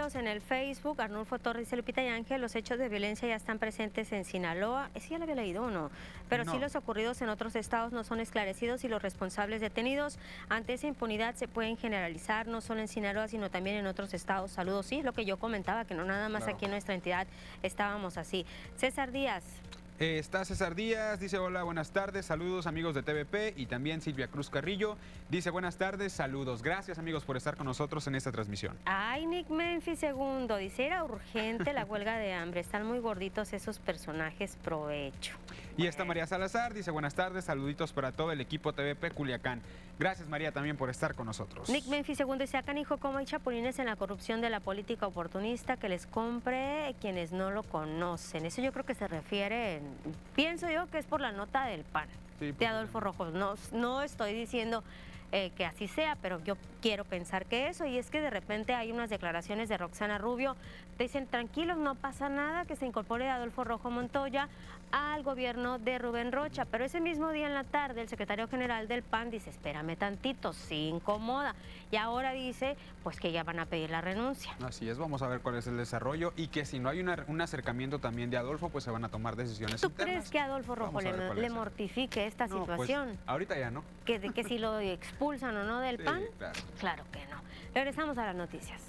[0.03, 3.57] En el Facebook, Arnulfo Torres y Lupita y Ángel, los hechos de violencia ya están
[3.57, 4.89] presentes en Sinaloa.
[4.99, 5.91] Sí, ya lo había leído o no,
[6.27, 10.73] pero sí los ocurridos en otros estados no son esclarecidos y los responsables detenidos ante
[10.73, 14.51] esa impunidad se pueden generalizar no solo en Sinaloa, sino también en otros estados.
[14.51, 17.25] Saludos, sí, lo que yo comentaba, que no nada más aquí en nuestra entidad
[17.61, 18.45] estábamos así.
[18.75, 19.45] César Díaz.
[20.03, 24.27] Eh, está César Díaz, dice hola, buenas tardes, saludos amigos de TVP y también Silvia
[24.27, 24.97] Cruz Carrillo
[25.29, 26.61] dice buenas tardes, saludos.
[26.61, 28.75] Gracias amigos por estar con nosotros en esta transmisión.
[28.83, 33.79] Ay, Nick Memphis segundo, dice era urgente la huelga de hambre, están muy gorditos esos
[33.79, 35.37] personajes, provecho.
[35.77, 39.61] Y está María Salazar, dice buenas tardes, saluditos para todo el equipo TVP Culiacán.
[39.99, 41.69] Gracias María también por estar con nosotros.
[41.69, 45.07] Nick Memphis segundo dice acá hijo como hay chapulines en la corrupción de la política
[45.07, 48.45] oportunista que les compre quienes no lo conocen.
[48.45, 49.81] Eso yo creo que se refiere,
[50.35, 52.07] pienso yo que es por la nota del PAN
[52.39, 53.25] de pues, Adolfo Rojo.
[53.27, 54.83] No, no estoy diciendo
[55.31, 58.73] eh, que así sea, pero yo quiero pensar que eso, y es que de repente
[58.73, 60.55] hay unas declaraciones de Roxana Rubio,
[60.97, 64.47] te dicen tranquilos, no pasa nada, que se incorpore Adolfo Rojo Montoya
[64.93, 68.87] al gobierno de Rubén Rocha, pero ese mismo día en la tarde el secretario general
[68.87, 71.55] del PAN dice, espérame tantito, sí incomoda,
[71.89, 74.55] y ahora dice, pues que ya van a pedir la renuncia.
[74.63, 77.41] Así es, vamos a ver cuál es el desarrollo, y que si no hay un
[77.41, 81.01] acercamiento también de Adolfo, pues se van a tomar decisiones ¿Tú crees que Adolfo Rojo
[81.01, 83.17] le, mortifique esta pues, situación?
[83.25, 83.83] ahorita ya no.
[84.05, 86.59] Que, de que si lo expulsan o no del PAN, claro.
[86.79, 87.41] claro que no.
[87.73, 88.79] Regresamos a las noticias.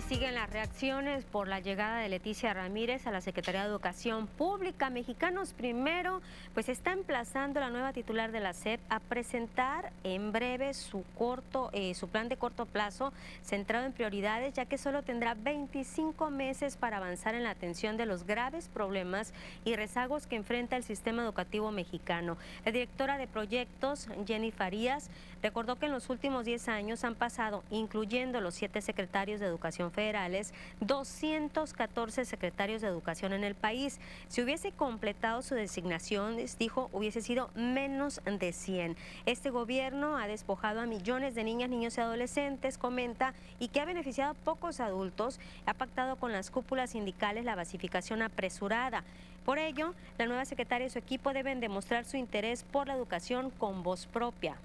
[0.00, 4.90] Siguen las reacciones por la llegada de Leticia Ramírez a la Secretaría de Educación Pública.
[4.90, 6.20] Mexicanos Primero,
[6.52, 11.70] pues está emplazando la nueva titular de la SEP a presentar en breve su corto,
[11.72, 16.76] eh, su plan de corto plazo centrado en prioridades, ya que solo tendrá 25 meses
[16.76, 19.32] para avanzar en la atención de los graves problemas
[19.64, 22.36] y rezagos que enfrenta el sistema educativo mexicano.
[22.64, 25.10] La directora de proyectos, Jenny Farías,
[25.44, 29.90] recordó que en los últimos 10 años han pasado, incluyendo los siete secretarios de Educación
[29.90, 34.00] federales, 214 secretarios de educación en el país.
[34.28, 38.96] Si hubiese completado su designación, dijo, hubiese sido menos de 100.
[39.26, 43.84] Este gobierno ha despojado a millones de niñas, niños y adolescentes, comenta, y que ha
[43.84, 45.38] beneficiado a pocos adultos.
[45.66, 49.04] Ha pactado con las cúpulas sindicales la basificación apresurada.
[49.44, 53.50] Por ello, la nueva secretaria y su equipo deben demostrar su interés por la educación
[53.50, 54.56] con voz propia.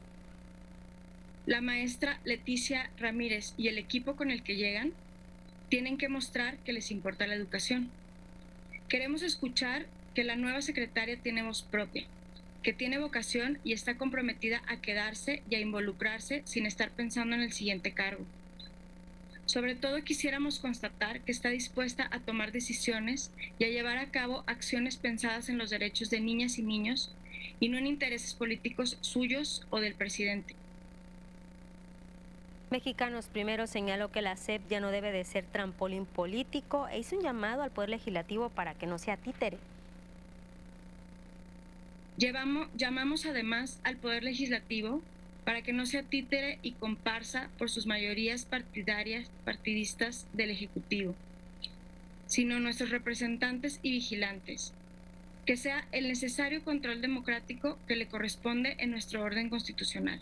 [1.45, 4.93] La maestra Leticia Ramírez y el equipo con el que llegan
[5.69, 7.89] tienen que mostrar que les importa la educación.
[8.87, 12.05] Queremos escuchar que la nueva secretaria tiene voz propia,
[12.61, 17.41] que tiene vocación y está comprometida a quedarse y a involucrarse sin estar pensando en
[17.41, 18.25] el siguiente cargo.
[19.45, 24.43] Sobre todo quisiéramos constatar que está dispuesta a tomar decisiones y a llevar a cabo
[24.45, 27.15] acciones pensadas en los derechos de niñas y niños
[27.59, 30.58] y no en intereses políticos suyos o del presidente.
[32.71, 37.17] Mexicanos Primero señaló que la SEP ya no debe de ser trampolín político e hizo
[37.17, 39.57] un llamado al Poder Legislativo para que no sea títere.
[42.17, 45.01] Llevamos, llamamos además al Poder Legislativo
[45.45, 51.15] para que no sea títere y comparsa por sus mayorías partidarias, partidistas del Ejecutivo,
[52.27, 54.73] sino nuestros representantes y vigilantes,
[55.47, 60.21] que sea el necesario control democrático que le corresponde en nuestro orden constitucional.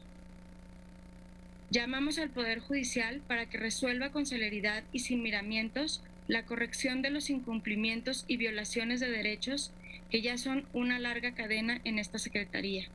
[1.70, 7.10] Llamamos al Poder Judicial para que resuelva con celeridad y sin miramientos la corrección de
[7.10, 9.72] los incumplimientos y violaciones de derechos
[10.10, 12.88] que ya son una larga cadena en esta Secretaría.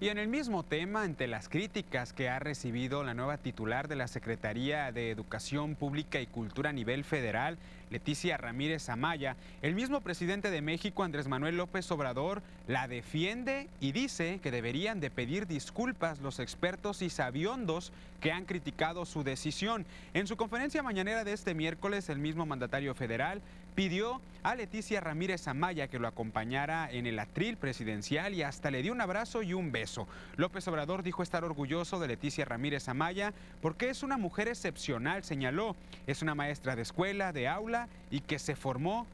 [0.00, 3.96] Y en el mismo tema, ante las críticas que ha recibido la nueva titular de
[3.96, 7.58] la Secretaría de Educación Pública y Cultura a nivel federal,
[7.90, 13.92] Leticia Ramírez Amaya, el mismo presidente de México, Andrés Manuel López Obrador, la defiende y
[13.92, 19.86] dice que deberían de pedir disculpas los expertos y sabiondos que han criticado su decisión.
[20.14, 23.40] En su conferencia mañanera de este miércoles, el mismo mandatario federal
[23.74, 28.82] pidió a Leticia Ramírez Amaya que lo acompañara en el atril presidencial y hasta le
[28.82, 30.06] dio un abrazo y un beso.
[30.36, 35.76] López Obrador dijo estar orgulloso de Leticia Ramírez Amaya porque es una mujer excepcional, señaló.
[36.06, 39.06] Es una maestra de escuela, de aula y que se formó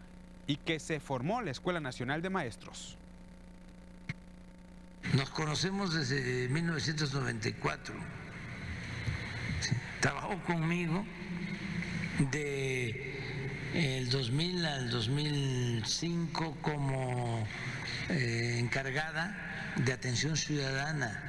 [0.47, 2.97] y que se formó la Escuela Nacional de Maestros.
[5.15, 7.95] Nos conocemos desde 1994.
[10.01, 11.05] Trabajó conmigo
[12.31, 13.17] de
[13.75, 17.47] el 2000 al 2005 como
[18.09, 21.21] eh, encargada de atención ciudadana,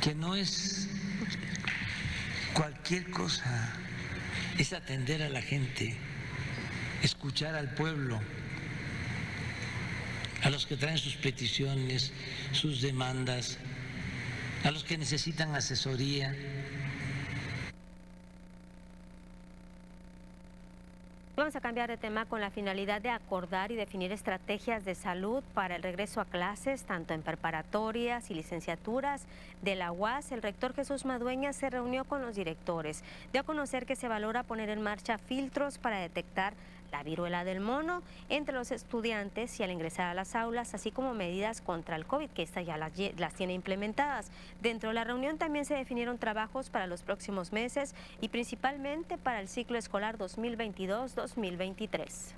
[0.00, 0.88] que no es
[2.52, 3.74] cualquier cosa,
[4.58, 5.96] es atender a la gente,
[7.02, 8.20] escuchar al pueblo,
[10.42, 12.12] a los que traen sus peticiones,
[12.52, 13.58] sus demandas,
[14.64, 16.34] a los que necesitan asesoría.
[21.38, 25.44] Vamos a cambiar de tema con la finalidad de acordar y definir estrategias de salud
[25.54, 29.24] para el regreso a clases, tanto en preparatorias y licenciaturas
[29.62, 30.32] de la UAS.
[30.32, 33.04] El rector Jesús Madueña se reunió con los directores.
[33.32, 36.54] Dio a conocer que se valora poner en marcha filtros para detectar
[36.92, 41.14] la viruela del mono entre los estudiantes y al ingresar a las aulas, así como
[41.14, 44.30] medidas contra el COVID, que estas ya las, las, tiene implementadas.
[44.60, 49.40] Dentro de la reunión también se definieron trabajos para los próximos meses y principalmente para
[49.40, 52.34] el ciclo escolar 2022-2023.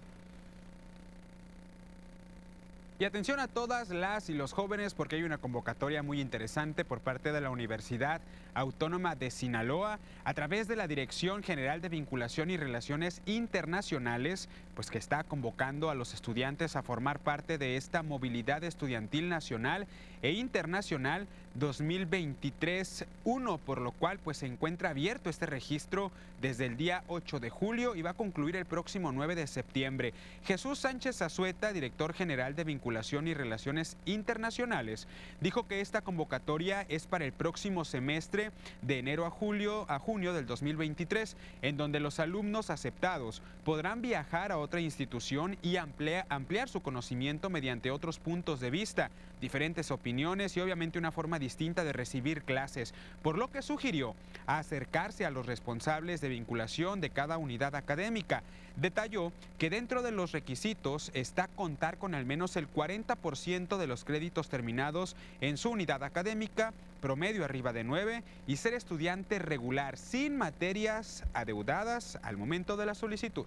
[3.00, 7.00] Y atención a todas las y los jóvenes porque hay una convocatoria muy interesante por
[7.00, 8.20] parte de la Universidad
[8.54, 14.90] Autónoma de Sinaloa a través de la Dirección General de Vinculación y Relaciones Internacionales, pues
[14.90, 19.86] que está convocando a los estudiantes a formar parte de esta movilidad estudiantil nacional
[20.22, 21.26] e internacional
[21.58, 27.50] 2023-1, por lo cual pues se encuentra abierto este registro desde el día 8 de
[27.50, 30.14] julio y va a concluir el próximo 9 de septiembre.
[30.44, 35.06] Jesús Sánchez Azueta, director general de Vinculación y Relaciones Internacionales,
[35.40, 38.39] dijo que esta convocatoria es para el próximo semestre
[38.82, 44.52] de enero a julio a junio del 2023, en donde los alumnos aceptados podrán viajar
[44.52, 49.10] a otra institución y ampliar, ampliar su conocimiento mediante otros puntos de vista,
[49.40, 54.14] diferentes opiniones y obviamente una forma distinta de recibir clases, por lo que sugirió
[54.46, 58.42] acercarse a los responsables de vinculación de cada unidad académica.
[58.76, 64.04] Detalló que dentro de los requisitos está contar con al menos el 40% de los
[64.04, 70.36] créditos terminados en su unidad académica, promedio arriba de 9 y ser estudiante regular sin
[70.36, 73.46] materias adeudadas al momento de la solicitud.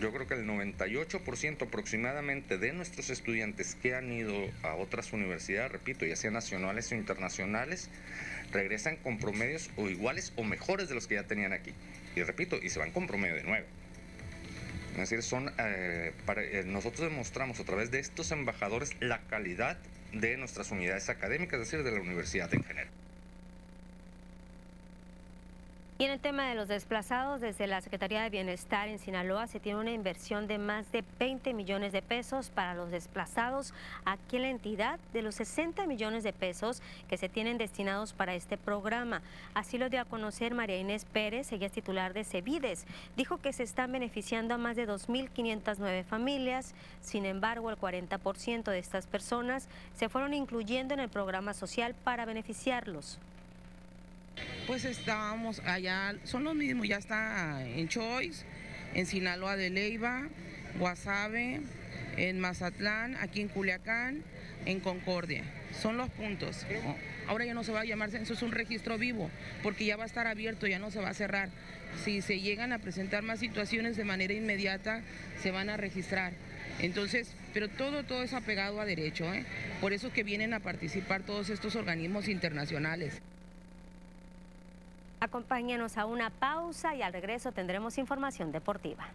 [0.00, 5.70] Yo creo que el 98% aproximadamente de nuestros estudiantes que han ido a otras universidades,
[5.70, 7.90] repito, ya sean nacionales o internacionales,
[8.50, 11.72] regresan con promedios o iguales o mejores de los que ya tenían aquí.
[12.16, 13.66] Y repito, y se van con promedio de 9.
[14.92, 19.76] Es decir, son, eh, para, eh, nosotros demostramos a través de estos embajadores la calidad
[20.14, 22.99] de nuestras unidades académicas, es decir, de la universidad en general.
[26.00, 29.60] Y en el tema de los desplazados, desde la Secretaría de Bienestar en Sinaloa se
[29.60, 33.74] tiene una inversión de más de 20 millones de pesos para los desplazados
[34.06, 38.34] aquí en la entidad de los 60 millones de pesos que se tienen destinados para
[38.34, 39.20] este programa.
[39.52, 42.86] Así lo dio a conocer María Inés Pérez, ella es titular de Cevides.
[43.14, 48.78] Dijo que se están beneficiando a más de 2.509 familias, sin embargo el 40% de
[48.78, 53.20] estas personas se fueron incluyendo en el programa social para beneficiarlos
[54.66, 58.44] pues estábamos allá, son los mismos, ya está en Choice,
[58.94, 60.28] en Sinaloa de Leiva,
[60.78, 61.60] Guasave,
[62.16, 64.22] en Mazatlán, aquí en Culiacán,
[64.66, 65.42] en Concordia.
[65.80, 66.66] Son los puntos.
[67.26, 69.30] Ahora ya no se va a llamar censo, es un registro vivo,
[69.62, 71.48] porque ya va a estar abierto, ya no se va a cerrar.
[72.04, 75.02] Si se llegan a presentar más situaciones de manera inmediata,
[75.42, 76.32] se van a registrar.
[76.80, 79.44] Entonces, pero todo, todo es apegado a derecho, ¿eh?
[79.80, 83.20] Por eso que vienen a participar todos estos organismos internacionales.
[85.20, 89.06] Acompáñenos a una pausa y al regreso tendremos información deportiva.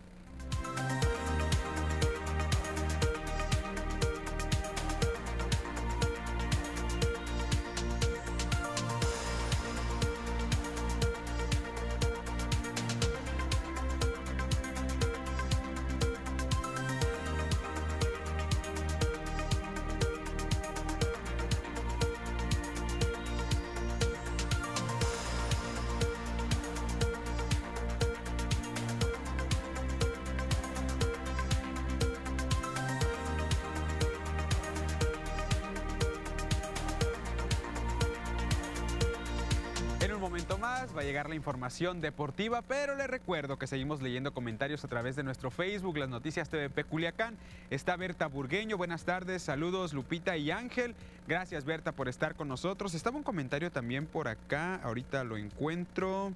[41.05, 45.51] Llegar la información deportiva, pero le recuerdo que seguimos leyendo comentarios a través de nuestro
[45.51, 47.37] Facebook, las noticias TVP Culiacán.
[47.69, 50.95] Está Berta Burgueño, buenas tardes, saludos Lupita y Ángel.
[51.27, 52.93] Gracias Berta por estar con nosotros.
[52.93, 56.33] Estaba un comentario también por acá, ahorita lo encuentro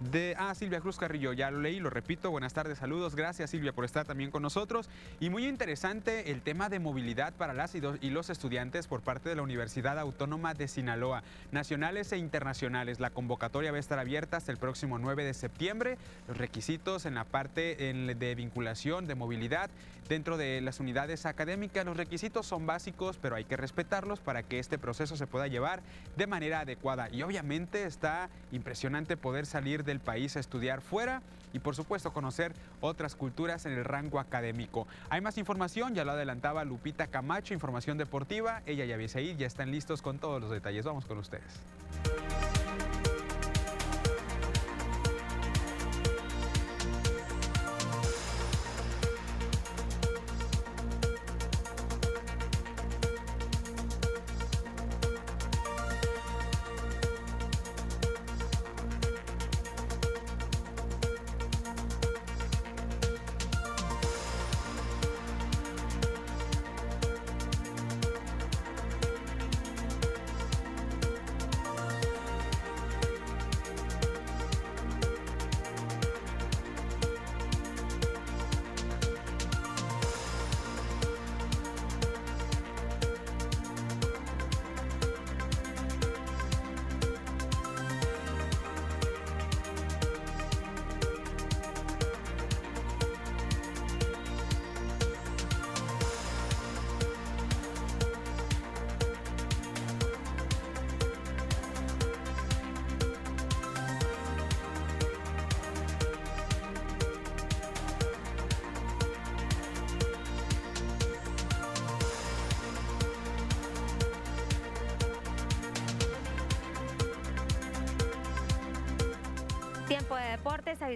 [0.00, 0.34] de...
[0.38, 2.30] Ah, Silvia Cruz Carrillo, ya lo leí, lo repito.
[2.30, 3.14] Buenas tardes, saludos.
[3.14, 4.88] Gracias Silvia por estar también con nosotros.
[5.20, 9.36] Y muy interesante el tema de movilidad para las y los estudiantes por parte de
[9.36, 11.22] la Universidad Autónoma de Sinaloa,
[11.52, 13.00] nacionales e internacionales.
[13.00, 15.98] La convocatoria va a estar abierta hasta el próximo 9 de septiembre.
[16.26, 19.70] Los requisitos en la parte de vinculación, de movilidad,
[20.08, 24.58] dentro de las unidades académicas, los requisitos son básicos, pero hay que respetarlos para que
[24.58, 25.82] este proceso se pueda llevar
[26.16, 27.08] de manera adecuada.
[27.10, 31.20] Y obviamente está impresionante poder salir de del país a estudiar fuera
[31.52, 34.86] y por supuesto conocer otras culturas en el rango académico.
[35.08, 39.70] Hay más información, ya lo adelantaba Lupita Camacho, información deportiva, ella y Abisaid ya están
[39.72, 40.84] listos con todos los detalles.
[40.84, 41.60] Vamos con ustedes.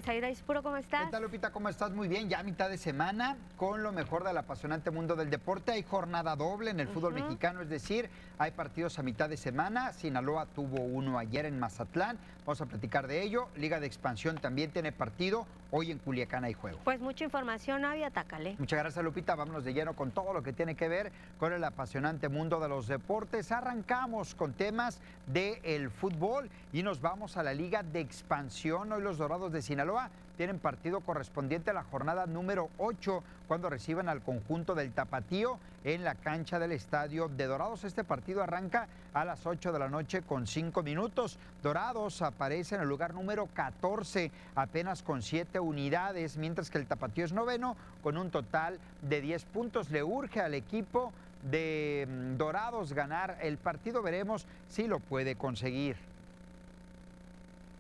[0.05, 1.07] Avisaíra Ispuro, ¿cómo estás?
[1.07, 1.51] ¿Qué tal, Lupita?
[1.51, 1.91] ¿Cómo estás?
[1.91, 5.73] Muy bien, ya a mitad de semana con lo mejor del apasionante mundo del deporte.
[5.73, 9.95] Hay jornada doble en el fútbol mexicano, es decir, hay partidos a mitad de semana.
[9.95, 13.49] Sinaloa tuvo uno ayer en Mazatlán, vamos a platicar de ello.
[13.57, 16.81] Liga de Expansión también tiene partido, hoy en Culiacán hay juego.
[16.85, 18.57] Pues mucha información, Avi, atácale.
[18.59, 19.35] Muchas gracias, Lupita.
[19.37, 22.69] Vámonos de lleno con todo lo que tiene que ver con el apasionante mundo de
[22.69, 23.51] los deportes.
[23.53, 29.17] Arrancamos con temas del fútbol y nos vamos a la Liga de Expansión Hoy los
[29.17, 29.94] Dorados de Sinaloa
[30.37, 36.03] tienen partido correspondiente a la jornada número 8 cuando reciben al conjunto del Tapatío en
[36.03, 37.85] la cancha del estadio de Dorados.
[37.85, 41.39] Este partido arranca a las 8 de la noche con 5 minutos.
[41.63, 47.25] Dorados aparece en el lugar número 14 apenas con 7 unidades, mientras que el Tapatío
[47.25, 49.91] es noveno con un total de 10 puntos.
[49.91, 51.13] Le urge al equipo
[51.51, 54.03] de mm, Dorados ganar el partido.
[54.03, 56.14] Veremos si lo puede conseguir.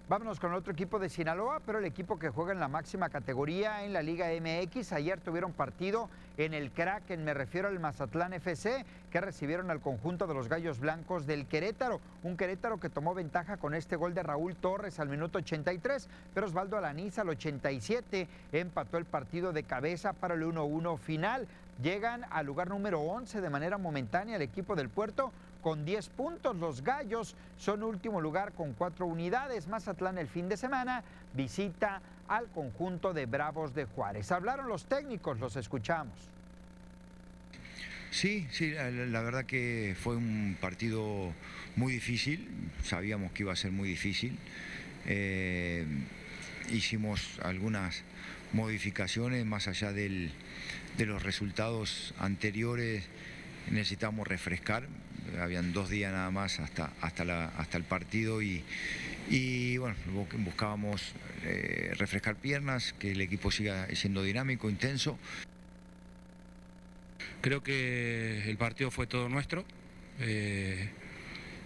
[0.06, 3.86] Vámonos con otro equipo de Sinaloa, pero el equipo que juega en la máxima categoría
[3.86, 4.92] en la Liga MX.
[4.92, 10.26] Ayer tuvieron partido en el Kraken, me refiero al Mazatlán FC, que recibieron al conjunto
[10.26, 12.02] de los Gallos Blancos del Querétaro.
[12.22, 16.48] Un Querétaro que tomó ventaja con este gol de Raúl Torres al minuto 83, pero
[16.48, 21.48] Osvaldo Alaniz al 87 empató el partido de cabeza para el 1-1 final.
[21.82, 25.32] Llegan al lugar número 11 de manera momentánea el equipo del puerto
[25.64, 26.56] con 10 puntos.
[26.56, 29.66] Los Gallos son último lugar con 4 unidades.
[29.66, 31.02] Mazatlán el fin de semana
[31.32, 34.30] visita al conjunto de Bravos de Juárez.
[34.30, 36.12] Hablaron los técnicos, los escuchamos.
[38.10, 41.32] Sí, sí, la, verdad que fue un partido
[41.76, 42.46] muy difícil,
[42.84, 44.38] sabíamos que iba a ser muy difícil.
[45.06, 45.86] Eh,
[46.70, 48.04] hicimos algunas
[48.52, 50.30] modificaciones más allá del,
[50.98, 53.08] de los resultados anteriores,
[53.70, 54.86] necesitamos refrescar,
[55.40, 58.62] habían dos días nada más hasta, hasta, hasta el partido y,
[59.30, 59.96] y bueno,
[60.38, 61.12] buscábamos
[61.44, 65.18] eh, refrescar piernas, que el equipo siga siendo dinámico, intenso.
[67.40, 69.64] Creo que el partido fue todo nuestro.
[70.20, 70.90] Eh,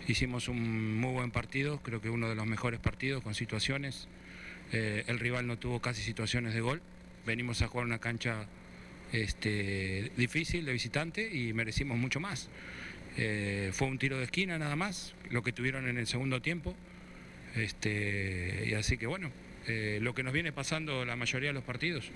[0.06, 4.08] hicimos un muy buen partido, creo que uno de los mejores partidos con situaciones.
[4.72, 6.82] Eh, el rival no tuvo casi situaciones de gol.
[7.26, 8.46] Venimos a jugar una cancha
[9.12, 12.48] este, difícil de visitante y merecimos mucho más.
[13.20, 16.74] Eh, fue un tiro de esquina nada más, lo que tuvieron en el segundo tiempo.
[17.56, 19.32] Este, y así que bueno,
[19.66, 22.12] eh, lo que nos viene pasando la mayoría de los partidos.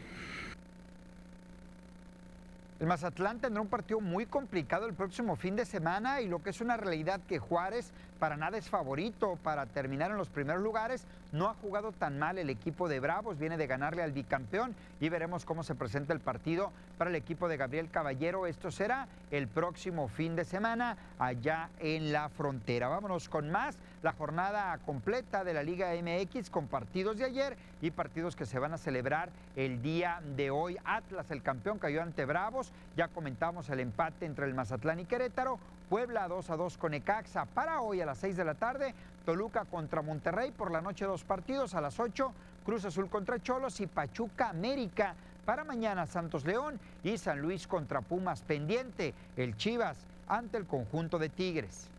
[2.78, 6.50] El Mazatlán tendrá un partido muy complicado el próximo fin de semana y lo que
[6.50, 7.92] es una realidad que Juárez
[8.22, 11.08] para nada es favorito para terminar en los primeros lugares.
[11.32, 15.08] No ha jugado tan mal el equipo de Bravos, viene de ganarle al bicampeón y
[15.08, 18.46] veremos cómo se presenta el partido para el equipo de Gabriel Caballero.
[18.46, 22.86] Esto será el próximo fin de semana allá en la frontera.
[22.86, 27.90] Vámonos con más, la jornada completa de la Liga MX con partidos de ayer y
[27.90, 30.76] partidos que se van a celebrar el día de hoy.
[30.84, 32.72] Atlas, el campeón, cayó ante Bravos.
[32.96, 35.58] Ya comentamos el empate entre el Mazatlán y Querétaro.
[35.92, 37.44] Puebla 2 a 2 con Ecaxa.
[37.44, 38.94] Para hoy a las 6 de la tarde,
[39.26, 40.50] Toluca contra Monterrey.
[40.50, 42.32] Por la noche dos partidos a las 8,
[42.64, 45.14] Cruz Azul contra Cholos y Pachuca América.
[45.44, 49.12] Para mañana Santos León y San Luis contra Pumas pendiente.
[49.36, 51.90] El Chivas ante el conjunto de Tigres.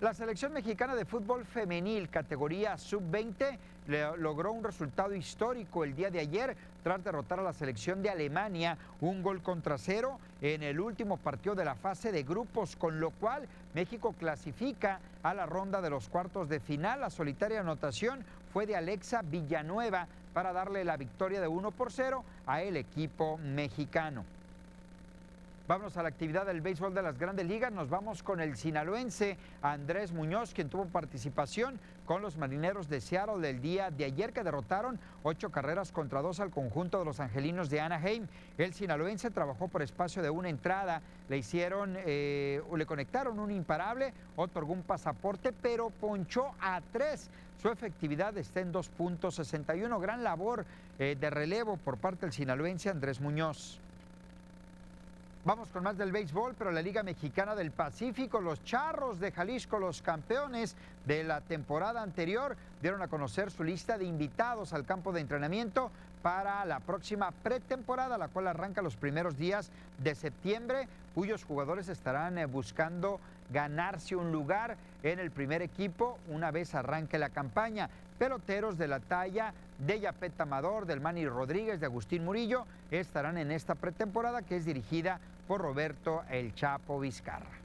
[0.00, 3.56] La selección mexicana de fútbol femenil categoría sub-20
[4.18, 8.76] logró un resultado histórico el día de ayer tras derrotar a la selección de Alemania
[9.00, 13.10] un gol contra cero en el último partido de la fase de grupos, con lo
[13.10, 17.00] cual México clasifica a la ronda de los cuartos de final.
[17.00, 22.24] La solitaria anotación fue de Alexa Villanueva para darle la victoria de 1 por 0
[22.46, 24.24] a el equipo mexicano.
[25.66, 27.72] Vamos a la actividad del béisbol de las grandes ligas.
[27.72, 33.48] Nos vamos con el sinaloense Andrés Muñoz, quien tuvo participación con los marineros de Seattle
[33.48, 37.70] el día de ayer, que derrotaron ocho carreras contra dos al conjunto de los angelinos
[37.70, 38.26] de Anaheim.
[38.58, 41.00] El sinaloense trabajó por espacio de una entrada,
[41.30, 47.30] le hicieron, eh, le conectaron un imparable, otorgó un pasaporte, pero ponchó a tres.
[47.62, 49.98] Su efectividad está en 2.61.
[49.98, 50.66] Gran labor
[50.98, 53.80] eh, de relevo por parte del sinaloense Andrés Muñoz.
[55.46, 59.78] Vamos con más del béisbol, pero la Liga Mexicana del Pacífico, los Charros de Jalisco,
[59.78, 60.74] los campeones
[61.04, 65.90] de la temporada anterior, dieron a conocer su lista de invitados al campo de entrenamiento
[66.22, 69.70] para la próxima pretemporada, la cual arranca los primeros días
[70.02, 73.20] de septiembre, cuyos jugadores estarán eh, buscando
[73.52, 77.90] ganarse un lugar en el primer equipo una vez arranque la campaña.
[78.18, 83.50] Peloteros de la talla de Yapet Amador, del Manny Rodríguez, de Agustín Murillo, estarán en
[83.50, 87.64] esta pretemporada que es dirigida por Roberto El Chapo Vizcarra.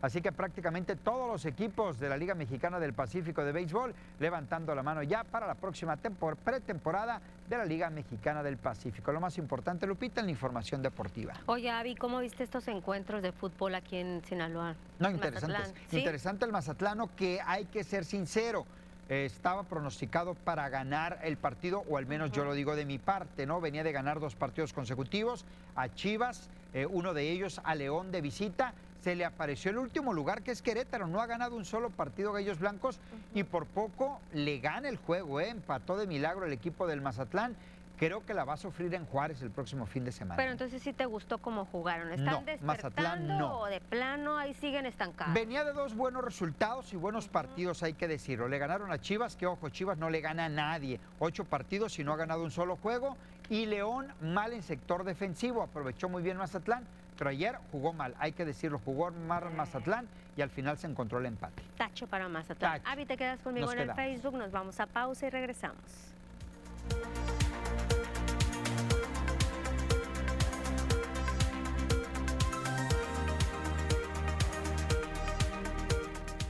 [0.00, 4.72] Así que prácticamente todos los equipos de la Liga Mexicana del Pacífico de Béisbol levantando
[4.72, 9.10] la mano ya para la próxima pretemporada de la Liga Mexicana del Pacífico.
[9.10, 11.34] Lo más importante, Lupita, en la información deportiva.
[11.46, 14.76] Oye, Avi, ¿cómo viste estos encuentros de fútbol aquí en Sinaloa?
[15.00, 15.58] No, interesante.
[15.90, 18.66] Interesante el Mazatlano que hay que ser sincero.
[19.08, 22.98] Eh, estaba pronosticado para ganar el partido, o al menos yo lo digo de mi
[22.98, 23.58] parte, ¿no?
[23.58, 25.46] Venía de ganar dos partidos consecutivos
[25.76, 28.74] a Chivas, eh, uno de ellos a León de visita.
[29.00, 31.06] Se le apareció el último lugar, que es Querétaro.
[31.06, 33.00] No ha ganado un solo partido Gallos Blancos
[33.32, 35.48] y por poco le gana el juego, ¿eh?
[35.48, 37.56] Empató de milagro el equipo del Mazatlán
[37.98, 40.36] creo que la va a sufrir en Juárez el próximo fin de semana.
[40.36, 42.12] Pero entonces sí te gustó cómo jugaron.
[42.12, 43.60] ¿Están no, Mazatlán no.
[43.60, 45.34] o de plano ahí siguen estancados?
[45.34, 48.48] Venía de dos buenos resultados y buenos partidos, hay que decirlo.
[48.48, 51.00] Le ganaron a Chivas, que ojo, Chivas no le gana a nadie.
[51.18, 53.16] Ocho partidos y no ha ganado un solo juego.
[53.50, 56.84] Y León mal en sector defensivo, aprovechó muy bien Mazatlán,
[57.16, 61.18] pero ayer jugó mal, hay que decirlo, jugó mal Mazatlán y al final se encontró
[61.18, 61.62] el empate.
[61.76, 62.82] Tacho para Mazatlán.
[62.84, 63.94] Avi, te quedas conmigo Nos en el.
[63.94, 66.14] Facebook, nos vamos a pausa y regresamos.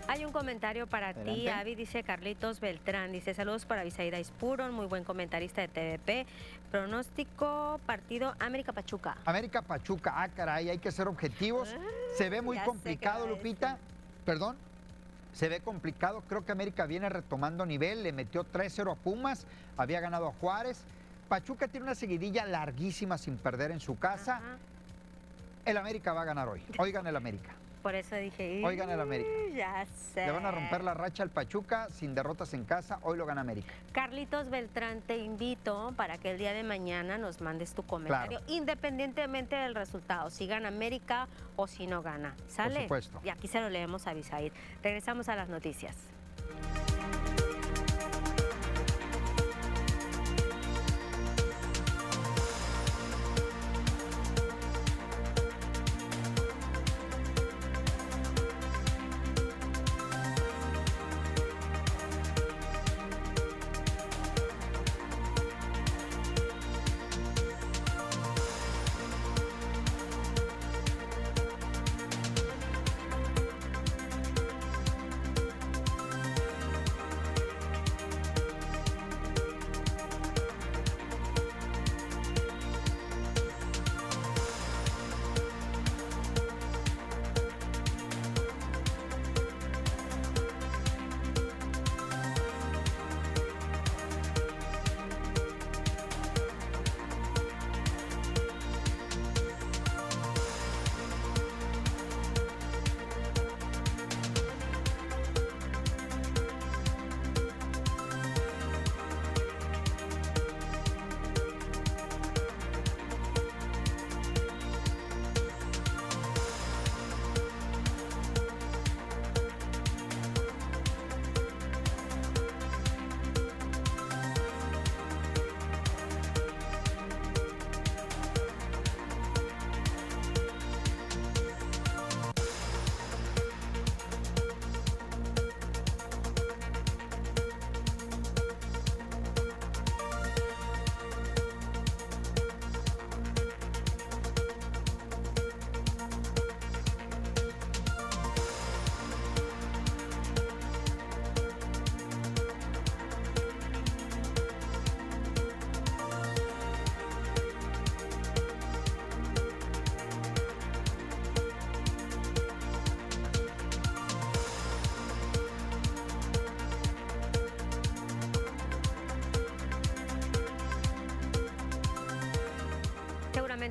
[0.08, 1.48] Hay un comentario para ti.
[1.48, 6.26] Avi, dice Carlitos Beltrán, dice saludos para Bisaida Ispuron, muy buen comentarista de TVP,
[6.70, 9.18] pronóstico partido América Pachuca.
[9.26, 11.76] América Pachuca, ah, caray, hay que ser objetivos.
[12.16, 13.76] Se ve muy ya sé complicado, Lupita.
[14.24, 14.56] Perdón.
[15.34, 16.22] Se ve complicado.
[16.26, 18.02] Creo que América viene retomando nivel.
[18.02, 19.44] Le metió 3-0 a Pumas.
[19.76, 20.84] Había ganado a Juárez.
[21.28, 24.40] Pachuca tiene una seguidilla larguísima sin perder en su casa.
[25.66, 26.62] El América va a ganar hoy.
[26.78, 27.57] Oigan el América.
[27.82, 29.28] Por eso dije, Oigan el América.
[29.48, 30.26] "Ih, ya sé.
[30.26, 32.98] Le van a romper la racha al Pachuca sin derrotas en casa.
[33.02, 33.72] Hoy lo gana América.
[33.92, 39.56] Carlitos Beltrán, te invito para que el día de mañana nos mandes tu comentario, independientemente
[39.56, 42.34] del resultado, si gana América o si no gana.
[42.48, 42.82] ¿Sale?
[42.82, 43.20] supuesto.
[43.24, 44.52] Y aquí se lo leemos a Bisaid.
[44.82, 45.96] Regresamos a las noticias.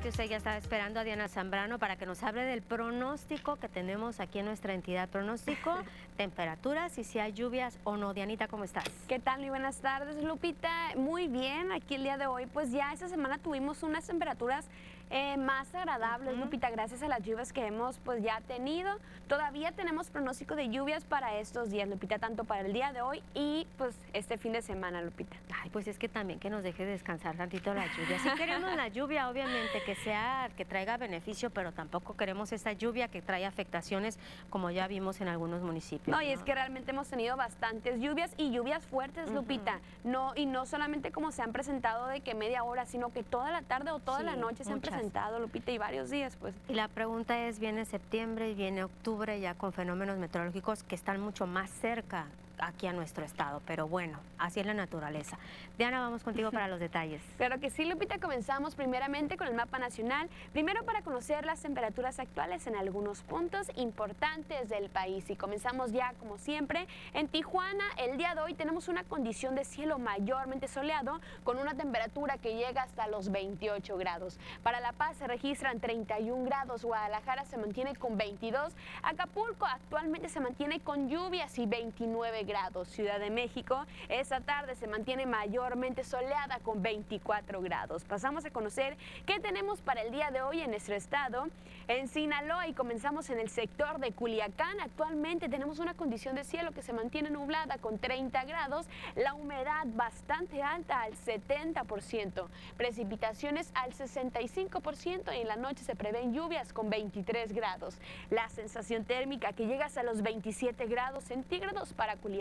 [0.08, 3.68] Seguramente usted ya estaba esperando a Diana Zambrano para que nos hable del pronóstico que
[3.68, 5.06] tenemos aquí en nuestra entidad.
[5.08, 5.74] Pronóstico,
[6.16, 8.14] temperaturas y si hay lluvias o no.
[8.14, 8.88] Dianita, ¿cómo estás?
[9.06, 9.40] ¿Qué tal?
[9.40, 10.70] Muy buenas tardes, Lupita.
[10.96, 14.66] Muy bien, aquí el día de hoy, pues ya esta semana tuvimos unas temperaturas
[15.10, 18.90] eh, más agradables, Lupita, gracias a las lluvias que hemos pues ya tenido.
[19.26, 23.22] Todavía tenemos pronóstico de lluvias para estos días, Lupita, tanto para el día de hoy
[23.34, 25.36] y pues este fin de semana, Lupita.
[25.62, 28.18] Ay, pues es que también que nos deje descansar tantito la lluvia.
[28.18, 33.08] Sí queremos la lluvia, obviamente, que sea, que traiga beneficio, pero tampoco queremos esta lluvia
[33.08, 34.18] que trae afectaciones,
[34.50, 36.08] como ya vimos en algunos municipios.
[36.08, 39.80] No, y es que realmente hemos tenido bastantes lluvias y lluvias fuertes, Lupita.
[40.04, 43.50] No, y no solamente como se han presentado de que media hora, sino que toda
[43.50, 44.97] la tarde o toda la noche se han muchas.
[44.98, 46.54] Presentado, Lupita, y varios días, pues.
[46.68, 51.20] Y la pregunta es, viene septiembre y viene octubre ya con fenómenos meteorológicos que están
[51.20, 52.26] mucho más cerca
[52.60, 55.38] aquí a nuestro estado, pero bueno, así es la naturaleza.
[55.76, 57.22] Diana, vamos contigo para los detalles.
[57.38, 58.18] Claro que sí, Lupita.
[58.18, 60.28] Comenzamos primeramente con el mapa nacional.
[60.52, 65.30] Primero para conocer las temperaturas actuales en algunos puntos importantes del país.
[65.30, 67.84] Y comenzamos ya, como siempre, en Tijuana.
[67.96, 72.56] El día de hoy tenemos una condición de cielo mayormente soleado con una temperatura que
[72.56, 74.40] llega hasta los 28 grados.
[74.64, 76.84] Para La Paz se registran 31 grados.
[76.84, 78.74] Guadalajara se mantiene con 22.
[79.04, 82.47] Acapulco actualmente se mantiene con lluvias y 29 grados.
[82.86, 88.04] Ciudad de México, esta tarde se mantiene mayormente soleada con 24 grados.
[88.04, 88.96] Pasamos a conocer
[89.26, 91.48] qué tenemos para el día de hoy en nuestro estado.
[91.88, 94.80] En Sinaloa y comenzamos en el sector de Culiacán.
[94.80, 99.86] Actualmente tenemos una condición de cielo que se mantiene nublada con 30 grados, la humedad
[99.86, 102.46] bastante alta al 70%,
[102.78, 107.98] precipitaciones al 65% y en la noche se prevén lluvias con 23 grados.
[108.30, 112.37] La sensación térmica que llega hasta los 27 grados centígrados para Culiacán.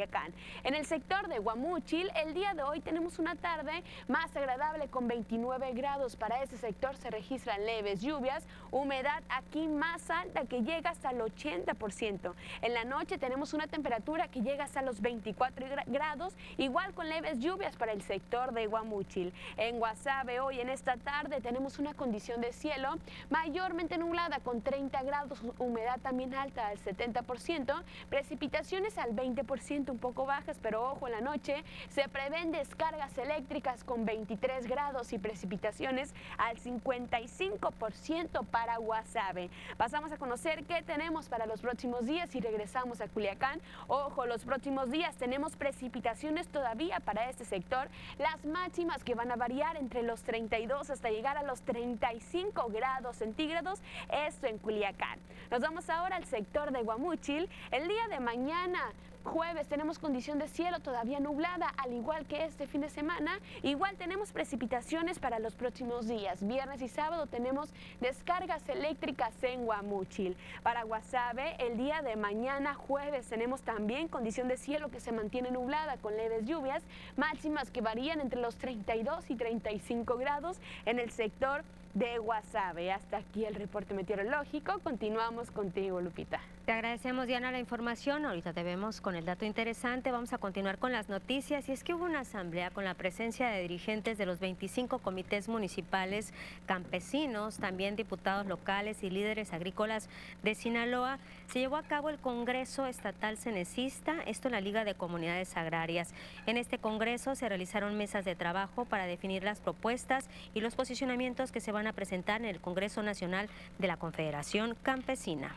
[0.64, 5.08] En el sector de Guamúchil, el día de hoy tenemos una tarde más agradable con
[5.08, 6.16] 29 grados.
[6.16, 11.20] Para ese sector se registran leves lluvias, humedad aquí más alta que llega hasta el
[11.20, 12.34] 80%.
[12.62, 17.40] En la noche tenemos una temperatura que llega hasta los 24 grados, igual con leves
[17.40, 19.34] lluvias para el sector de Guamúchil.
[19.58, 23.00] En Guasave hoy en esta tarde tenemos una condición de cielo
[23.32, 30.26] mayormente nublada con 30 grados, humedad también alta al 70%, precipitaciones al 20% un poco
[30.26, 36.14] bajas, pero ojo en la noche se prevén descargas eléctricas con 23 grados y precipitaciones
[36.38, 39.50] al 55% para Guasave.
[39.78, 43.60] Pasamos a conocer qué tenemos para los próximos días y regresamos a Culiacán.
[43.88, 49.36] Ojo, los próximos días tenemos precipitaciones todavía para este sector, las máximas que van a
[49.36, 53.82] variar entre los 32 hasta llegar a los 35 grados centígrados,
[54.12, 55.20] esto en Culiacán.
[55.50, 57.50] Nos vamos ahora al sector de Guamúchil.
[57.72, 58.92] El día de mañana
[59.28, 63.42] Jueves tenemos condición de cielo todavía nublada, al igual que este fin de semana.
[63.62, 66.48] Igual tenemos precipitaciones para los próximos días.
[66.48, 70.38] Viernes y sábado tenemos descargas eléctricas en Guamúchil.
[70.64, 75.52] Para Guasave, el día de mañana, jueves, tenemos también condición de cielo que se mantiene
[75.52, 76.82] nublada con leves lluvias,
[77.18, 81.66] máximas que varían entre los 32 y 35 grados en el sector
[81.96, 82.94] de Guasave.
[82.94, 84.80] Hasta aquí el reporte meteorológico.
[84.80, 86.40] Continuamos contigo, Lupita.
[86.68, 88.26] Te agradecemos, Diana, la información.
[88.26, 90.12] Ahorita te vemos con el dato interesante.
[90.12, 91.70] Vamos a continuar con las noticias.
[91.70, 95.48] Y es que hubo una asamblea con la presencia de dirigentes de los 25 comités
[95.48, 96.34] municipales
[96.66, 100.10] campesinos, también diputados locales y líderes agrícolas
[100.44, 101.20] de Sinaloa.
[101.48, 106.14] Se llevó a cabo el Congreso Estatal Cenecista, esto en la Liga de Comunidades Agrarias.
[106.48, 111.54] En este Congreso se realizaron mesas de trabajo para definir las propuestas y los posicionamientos
[111.54, 113.48] que se van a presentar en el Congreso Nacional
[113.80, 115.56] de la Confederación Campesina.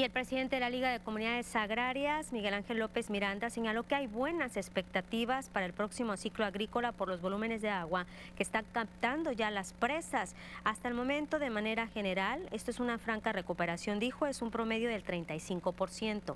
[0.00, 3.96] Y el presidente de la Liga de Comunidades Agrarias, Miguel Ángel López Miranda, señaló que
[3.96, 8.64] hay buenas expectativas para el próximo ciclo agrícola por los volúmenes de agua que están
[8.72, 10.34] captando ya las presas.
[10.64, 14.88] Hasta el momento, de manera general, esto es una franca recuperación, dijo, es un promedio
[14.88, 16.34] del 35%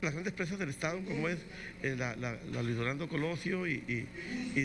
[0.00, 1.38] las grandes presas del Estado, como es
[1.82, 2.38] eh, la, la,
[3.08, 4.06] Colosio y,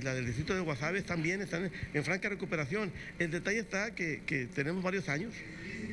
[0.03, 2.91] la del distrito de Guasave, también están en, franca recuperación.
[3.17, 5.33] El detalle está que tenemos varios años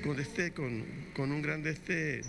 [0.05, 0.85] con, este, con,
[1.15, 2.23] con un gran este,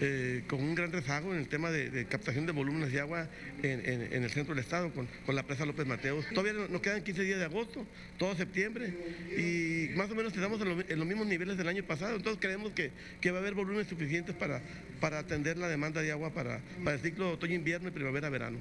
[0.00, 3.28] eh, con un gran rezago en el tema de, captación de volúmenes de agua
[3.62, 6.26] en, el centro del estado, con, la presa López Mateos.
[6.34, 7.86] Todavía nos quedan 15 días de agosto,
[8.18, 8.92] todo septiembre,
[9.36, 12.16] y más o menos estamos en, los mismos niveles del año pasado.
[12.16, 12.90] Entonces creemos que,
[13.30, 14.60] va a haber volúmenes suficientes para,
[15.00, 18.58] para atender la demanda de agua para, para el ciclo otoño-invierno y primavera-verano.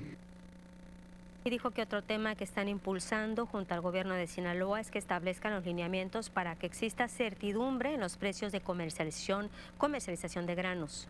[1.44, 5.00] Y dijo que otro tema que están impulsando junto al gobierno de Sinaloa es que
[5.00, 11.08] establezcan los lineamientos para que exista certidumbre en los precios de comercialización, comercialización de granos.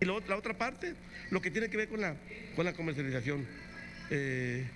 [0.00, 0.96] Y la otra parte,
[1.30, 2.16] lo que tiene que ver con la,
[2.56, 3.46] con la comercialización.
[4.10, 4.66] Eh,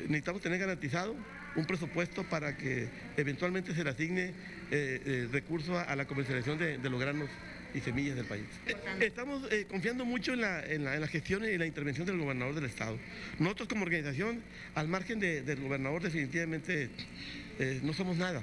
[0.00, 1.14] necesitamos tener garantizado
[1.54, 4.34] un presupuesto para que eventualmente se le asigne
[4.72, 7.28] eh, eh, recursos a, la comercialización de los granos
[7.74, 8.44] y semillas del país.
[9.00, 12.64] Estamos eh, confiando mucho en la, en, la, gestión y la intervención del gobernador del
[12.64, 12.98] Estado.
[13.38, 14.42] Nosotros como organización,
[14.74, 16.90] al margen del gobernador, definitivamente
[17.58, 18.42] eh, no somos nada.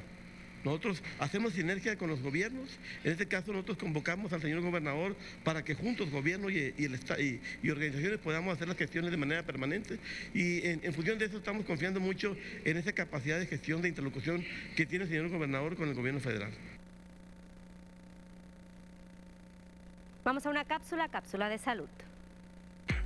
[0.63, 2.69] Nosotros hacemos sinergia con los gobiernos.
[3.03, 7.39] En este caso nosotros convocamos al señor gobernador para que juntos, gobierno y, el, y,
[7.65, 9.99] y organizaciones, podamos hacer las gestiones de manera permanente.
[10.33, 13.87] Y en, en, función de eso estamos confiando mucho en esa capacidad de gestión, de
[13.87, 14.43] interlocución
[14.75, 16.51] que tiene el señor gobernador con el gobierno federal.
[20.29, 21.89] Vamos a una cápsula, cápsula de salud.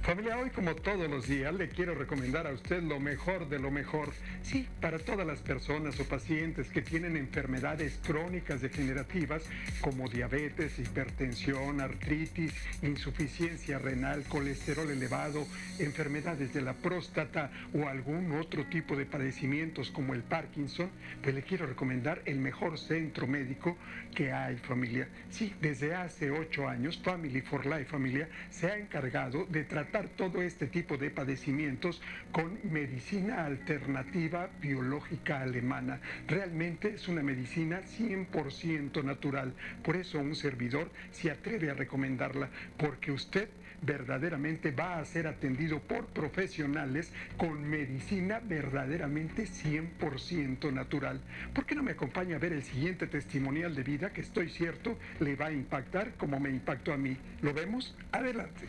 [0.04, 3.72] Familia, hoy como todos los días le quiero recomendar a usted lo mejor de lo
[3.72, 4.12] mejor.
[4.42, 9.44] Sí, para todas las personas o pacientes que tienen enfermedades crónicas degenerativas
[9.80, 15.48] como diabetes, hipertensión, artritis, insuficiencia renal, colesterol elevado,
[15.80, 20.90] enfermedades de la próstata o algún otro tipo de padecimientos como el Parkinson,
[21.22, 23.78] pues le quiero recomendar el mejor centro médico
[24.14, 25.08] que hay, familia.
[25.30, 30.42] Sí, desde hace ocho años, Family for Life Familia se ha encargado de tratar todo
[30.42, 36.02] este tipo de padecimientos con medicina alternativa biológica alemana.
[36.28, 39.54] Realmente es una medicina 100% natural.
[39.84, 43.50] Por eso un servidor se atreve a recomendarla, porque usted
[43.86, 51.22] verdaderamente va a ser atendido por profesionales con medicina verdaderamente 100% natural.
[51.54, 54.98] ¿Por qué no me acompaña a ver el siguiente testimonial de vida que estoy cierto
[55.20, 57.18] le va a impactar como me impactó a mí?
[57.42, 57.96] ¿Lo vemos?
[58.12, 58.66] Adelante.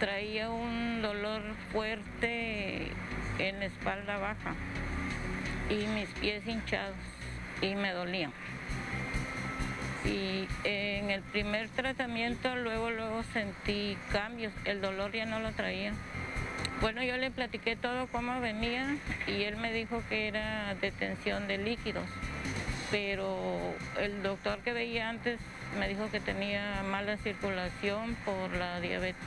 [0.00, 1.42] Traía un dolor
[1.72, 2.88] fuerte
[3.38, 4.54] en la espalda baja
[5.70, 6.96] y mis pies hinchados
[7.60, 8.32] y me dolían
[10.04, 15.92] y en el primer tratamiento luego luego sentí cambios, el dolor ya no lo traía.
[16.80, 18.96] Bueno, yo le platiqué todo cómo venía
[19.26, 22.04] y él me dijo que era detención de líquidos,
[22.94, 25.40] pero el doctor que veía antes
[25.80, 29.20] me dijo que tenía mala circulación por la diabetes.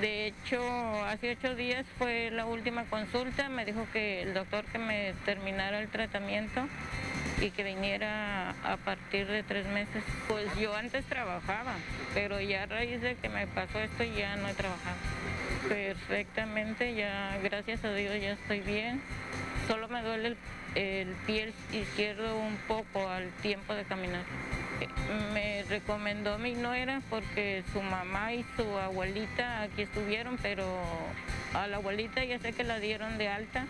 [0.00, 0.62] De hecho,
[1.04, 5.80] hace ocho días fue la última consulta, me dijo que el doctor que me terminara
[5.80, 6.66] el tratamiento
[7.42, 10.02] y que viniera a partir de tres meses.
[10.26, 11.74] Pues yo antes trabajaba,
[12.14, 14.96] pero ya a raíz de que me pasó esto ya no he trabajado.
[15.68, 19.02] Perfectamente, ya gracias a Dios ya estoy bien.
[19.70, 20.34] Solo me duele
[20.74, 24.24] el, pie izquierdo un poco al tiempo de caminar.
[25.32, 30.64] Me recomendó mi nuera porque su mamá y su abuelita aquí estuvieron, pero
[31.54, 33.64] a la abuelita ya sé que la dieron de alta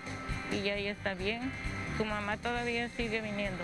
[0.50, 1.52] y ya ella está bien
[1.98, 3.62] su mamá todavía sigue viniendo.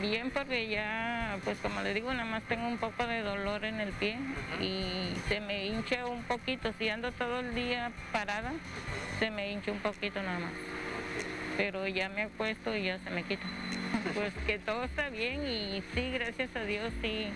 [0.00, 3.80] Bien porque ya, pues como le digo, nada más tengo un poco de dolor en
[3.80, 4.18] el pie
[4.60, 6.72] y se me hincha un poquito.
[6.78, 8.52] Si ando todo el día parada,
[9.18, 10.52] se me hincha un poquito nada más.
[11.60, 13.46] Pero ya me acuesto y ya se me quita.
[14.14, 17.26] Pues que todo está bien y sí, gracias a Dios, sí,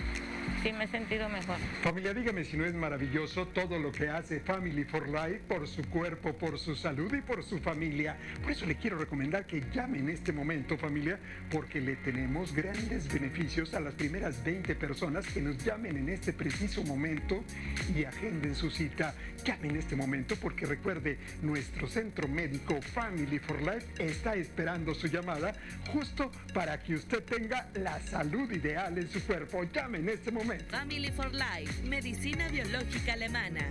[0.63, 1.57] sí me he sentido mejor.
[1.83, 5.83] Familia, dígame si no es maravilloso todo lo que hace Family for Life por su
[5.89, 8.17] cuerpo, por su salud y por su familia.
[8.43, 11.19] Por eso le quiero recomendar que llame en este momento, familia,
[11.51, 16.33] porque le tenemos grandes beneficios a las primeras 20 personas que nos llamen en este
[16.33, 17.43] preciso momento
[17.95, 19.15] y agenden su cita.
[19.45, 25.09] Llame en este momento porque recuerde, nuestro centro médico Family for Life está esperando su
[25.09, 25.53] llamada
[25.93, 29.65] justo para que usted tenga la salud ideal en su cuerpo.
[29.65, 30.34] Llame en este momento.
[30.35, 33.71] Family for Life, medicina biológica alemana.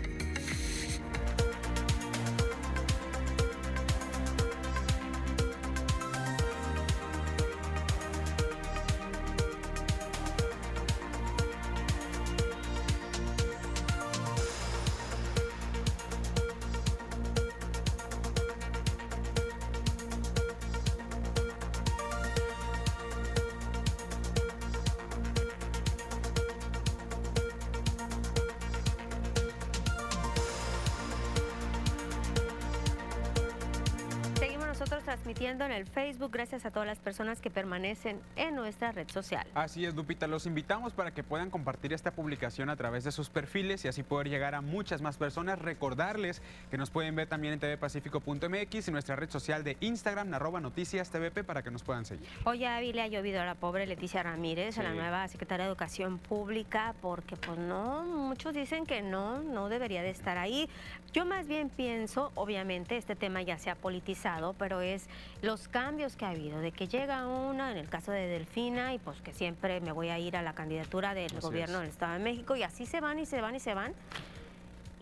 [36.24, 36.34] Facebook.
[36.34, 39.45] Gracias a todas las personas que permanecen en nuestra red social.
[39.53, 40.28] Así es, Lupita.
[40.28, 44.03] Los invitamos para que puedan compartir esta publicación a través de sus perfiles y así
[44.03, 45.59] poder llegar a muchas más personas.
[45.59, 50.59] Recordarles que nos pueden ver también en tvpacifico.mx y nuestra red social de Instagram, arroba
[50.59, 52.28] noticias tvp, para que nos puedan seguir.
[52.45, 55.69] Hoy a le ha llovido a la pobre Leticia Ramírez, a la nueva secretaria de
[55.69, 60.69] Educación Pública, porque pues no, muchos dicen que no, no debería de estar ahí.
[61.13, 65.07] Yo más bien pienso, obviamente, este tema ya se ha politizado, pero es
[65.41, 68.99] los cambios que ha habido, de que llega una, en el caso de Delfina, y
[68.99, 72.20] pues que siempre me voy a ir a la candidatura del gobierno del Estado de
[72.20, 73.93] México, y así se van y se van y se van.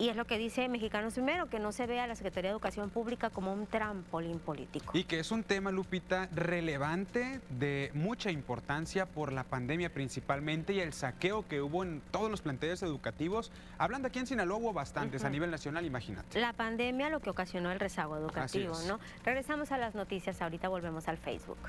[0.01, 2.53] Y es lo que dice Mexicanos Primero, que no se vea a la Secretaría de
[2.53, 4.97] Educación Pública como un trampolín político.
[4.97, 10.79] Y que es un tema, Lupita, relevante, de mucha importancia por la pandemia principalmente y
[10.79, 13.51] el saqueo que hubo en todos los planteles educativos.
[13.77, 16.39] Hablando aquí en Sinaloa hubo bastantes a nivel nacional, imagínate.
[16.39, 18.99] La pandemia lo que ocasionó el rezago educativo, ¿no?
[19.23, 21.59] Regresamos a las noticias, ahorita volvemos al Facebook.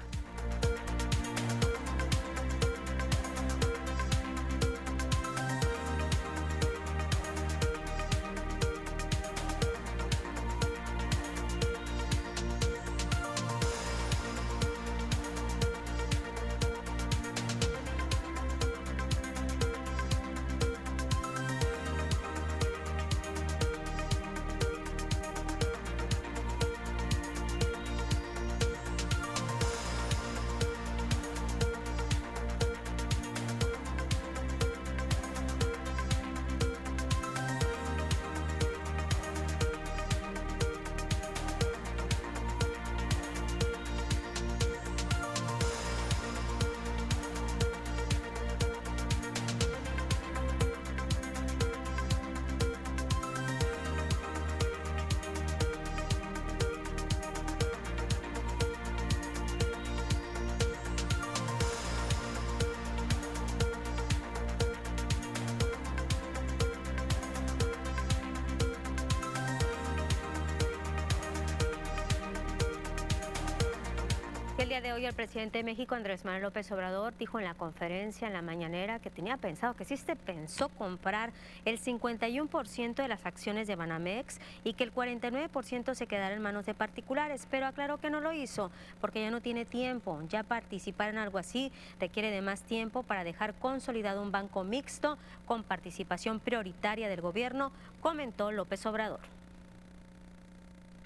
[74.93, 78.43] Hoy el presidente de México, Andrés Manuel López Obrador, dijo en la conferencia en la
[78.43, 81.33] mañanera que tenía pensado, que sí se pensó comprar
[81.65, 86.67] el 51% de las acciones de Banamex y que el 49% se quedara en manos
[86.67, 88.71] de particulares, pero aclaró que no lo hizo
[89.01, 90.21] porque ya no tiene tiempo.
[90.29, 95.17] Ya participar en algo así requiere de más tiempo para dejar consolidado un banco mixto
[95.47, 99.21] con participación prioritaria del gobierno, comentó López Obrador.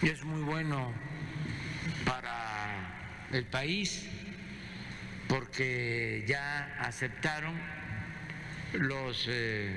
[0.03, 0.93] Es muy bueno
[2.05, 2.96] para
[3.33, 4.07] el país
[5.29, 7.55] porque ya aceptaron
[8.75, 9.75] los eh,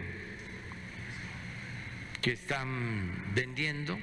[2.22, 3.98] que están vendiendo,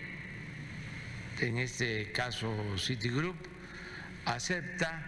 [1.40, 3.36] en este caso Citigroup,
[4.24, 5.02] acepta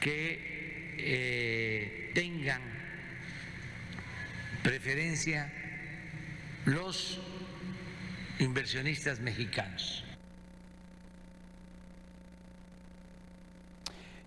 [0.00, 2.60] que eh, tengan
[4.62, 5.52] preferencia
[6.64, 7.20] los
[8.38, 10.07] inversionistas mexicanos.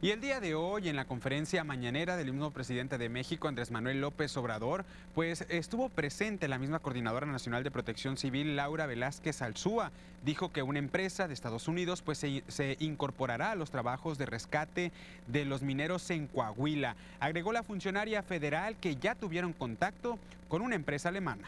[0.04, 3.70] Y el día de hoy, en la conferencia mañanera del mismo presidente de México, Andrés
[3.70, 4.84] Manuel López Obrador,
[5.14, 9.92] pues estuvo presente la misma Coordinadora Nacional de Protección Civil, Laura Velázquez Alzúa.
[10.26, 14.26] Dijo que una empresa de Estados Unidos pues se, se incorporará a los trabajos de
[14.26, 14.92] rescate
[15.28, 16.96] de los mineros en Coahuila.
[17.20, 20.18] Agregó la funcionaria federal que ya tuvieron contacto
[20.50, 21.48] con una empresa alemana.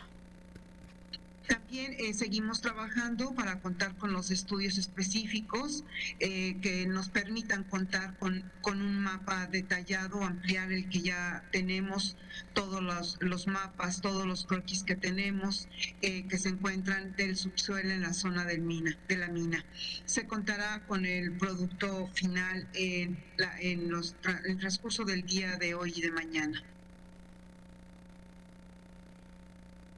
[1.48, 5.84] También eh, seguimos trabajando para contar con los estudios específicos
[6.20, 12.16] eh, que nos permitan contar con, con, un mapa detallado, ampliar el que ya tenemos,
[12.54, 15.68] todos los, los mapas, todos los croquis que tenemos
[16.02, 19.66] eh, que se encuentran del subsuelo en la zona del mina, de la mina.
[20.06, 24.16] Se contará con el producto final en, la, en los,
[24.46, 26.64] el transcurso del día de hoy y de mañana.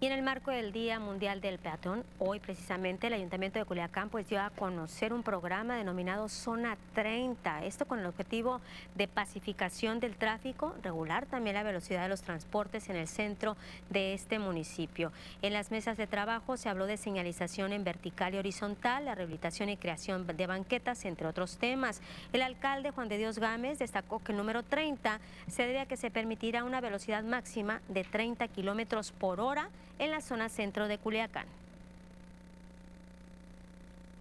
[0.01, 4.09] Y en el marco del Día Mundial del Peatón, hoy precisamente el Ayuntamiento de Culiacán
[4.09, 8.59] pues dio a conocer un programa denominado Zona 30, esto con el objetivo
[8.95, 13.55] de pacificación del tráfico, regular también la velocidad de los transportes en el centro
[13.89, 15.13] de este municipio.
[15.41, 19.69] En las mesas de trabajo se habló de señalización en vertical y horizontal, la rehabilitación
[19.69, 22.01] y creación de banquetas, entre otros temas.
[22.33, 25.95] El alcalde Juan de Dios Gámez destacó que el número 30 se debe a que
[25.95, 29.69] se permitirá una velocidad máxima de 30 kilómetros por hora
[29.99, 31.47] en la zona centro de Culiacán.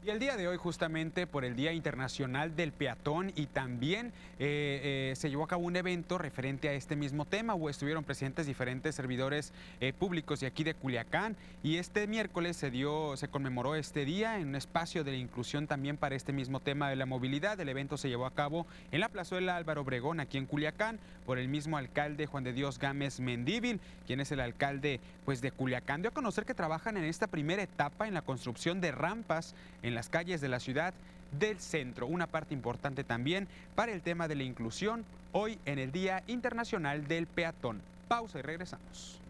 [0.05, 4.09] Y el día de hoy, justamente por el Día Internacional del Peatón, y también
[4.39, 8.05] eh, eh, se llevó a cabo un evento referente a este mismo tema, o estuvieron
[8.05, 11.37] presentes diferentes servidores eh, públicos de aquí de Culiacán.
[11.63, 15.67] Y este miércoles se dio, se conmemoró este día en un espacio de la inclusión
[15.67, 17.59] también para este mismo tema de la movilidad.
[17.59, 21.39] El evento se llevó a cabo en la plazuela Álvaro Obregón, aquí en Culiacán, por
[21.39, 26.03] el mismo alcalde Juan de Dios Gámez Mendíbil, quien es el alcalde pues, de Culiacán.
[26.03, 29.94] Dio a conocer que trabajan en esta primera etapa en la construcción de rampas en
[29.95, 30.95] las calles de la ciudad
[31.39, 32.07] del centro.
[32.07, 37.07] Una parte importante también para el tema de la inclusión hoy en el Día Internacional
[37.07, 37.83] del Peatón.
[38.09, 39.21] Pausa y regresamos.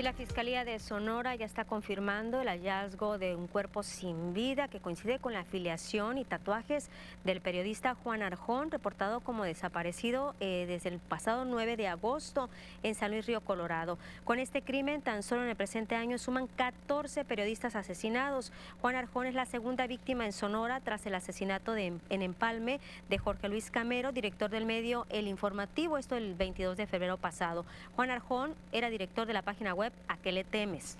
[0.00, 4.66] Y la Fiscalía de Sonora ya está confirmando el hallazgo de un cuerpo sin vida
[4.68, 6.88] que coincide con la afiliación y tatuajes
[7.30, 12.50] del periodista Juan Arjón, reportado como desaparecido eh, desde el pasado 9 de agosto
[12.82, 13.98] en San Luis Río Colorado.
[14.24, 18.52] Con este crimen, tan solo en el presente año suman 14 periodistas asesinados.
[18.80, 23.48] Juan Arjón es la segunda víctima en Sonora tras el asesinato en Empalme de Jorge
[23.48, 27.64] Luis Camero, director del medio El Informativo, esto el 22 de febrero pasado.
[27.94, 30.98] Juan Arjón era director de la página web ¿a qué le temes?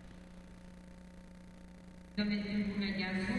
[2.17, 3.35] Un hallazgo,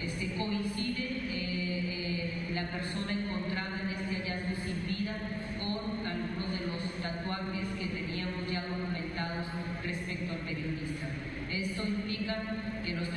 [0.00, 5.16] este, coincide eh, eh, la persona encontrada en este hallazgo sin vida
[5.58, 9.46] con algunos de los tatuajes que teníamos ya documentados
[9.82, 11.08] respecto al periodista.
[11.50, 13.08] Esto implica que los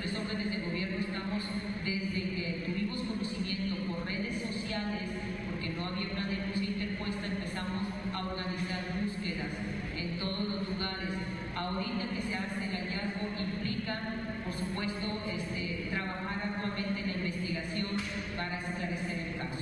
[15.28, 17.98] este, trabajar actualmente en la investigación
[18.36, 19.60] para esclarecer el caso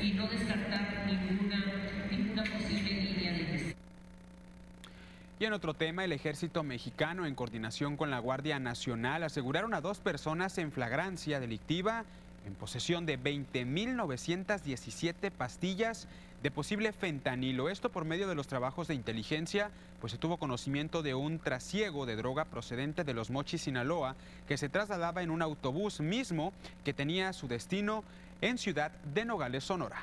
[0.00, 1.64] y no descartar ninguna,
[2.10, 3.76] ninguna posible línea de investigación.
[5.38, 9.80] Y en otro tema, el ejército mexicano, en coordinación con la Guardia Nacional, aseguraron a
[9.80, 12.04] dos personas en flagrancia delictiva
[12.46, 16.06] en posesión de 20.917 pastillas
[16.42, 17.68] de posible fentanilo.
[17.68, 19.70] Esto por medio de los trabajos de inteligencia,
[20.00, 24.16] pues se tuvo conocimiento de un trasiego de droga procedente de los Mochis, Sinaloa,
[24.48, 26.52] que se trasladaba en un autobús mismo
[26.84, 28.02] que tenía su destino
[28.40, 30.02] en Ciudad de Nogales, Sonora.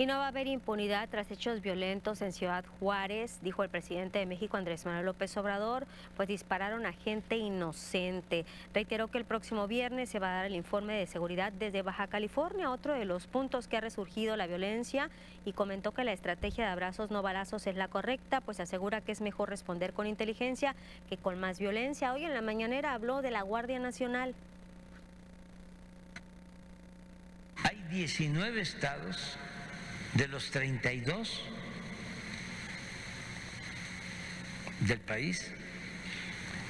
[0.00, 4.20] Y no va a haber impunidad tras hechos violentos en Ciudad Juárez, dijo el presidente
[4.20, 8.46] de México Andrés Manuel López Obrador, pues dispararon a gente inocente.
[8.72, 12.06] Reiteró que el próximo viernes se va a dar el informe de seguridad desde Baja
[12.06, 15.10] California, otro de los puntos que ha resurgido la violencia,
[15.44, 19.10] y comentó que la estrategia de abrazos no balazos es la correcta, pues asegura que
[19.10, 20.76] es mejor responder con inteligencia
[21.08, 22.12] que con más violencia.
[22.12, 24.36] Hoy en la mañanera habló de la Guardia Nacional.
[27.64, 29.36] Hay 19 estados
[30.14, 31.42] de los 32
[34.80, 35.50] del país,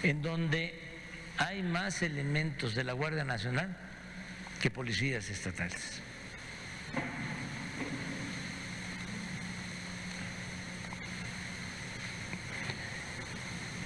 [0.02, 0.74] en donde
[1.36, 3.76] hay más elementos de la Guardia Nacional
[4.60, 6.00] que policías estatales.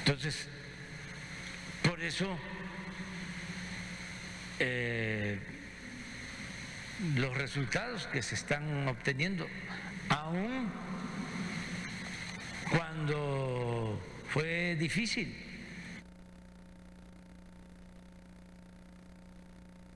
[0.04, 0.48] Entonces,
[1.82, 2.38] por eso
[4.58, 5.38] eh,
[7.16, 9.46] los resultados que se están obteniendo,
[10.08, 10.70] aún
[12.70, 15.51] cuando fue difícil.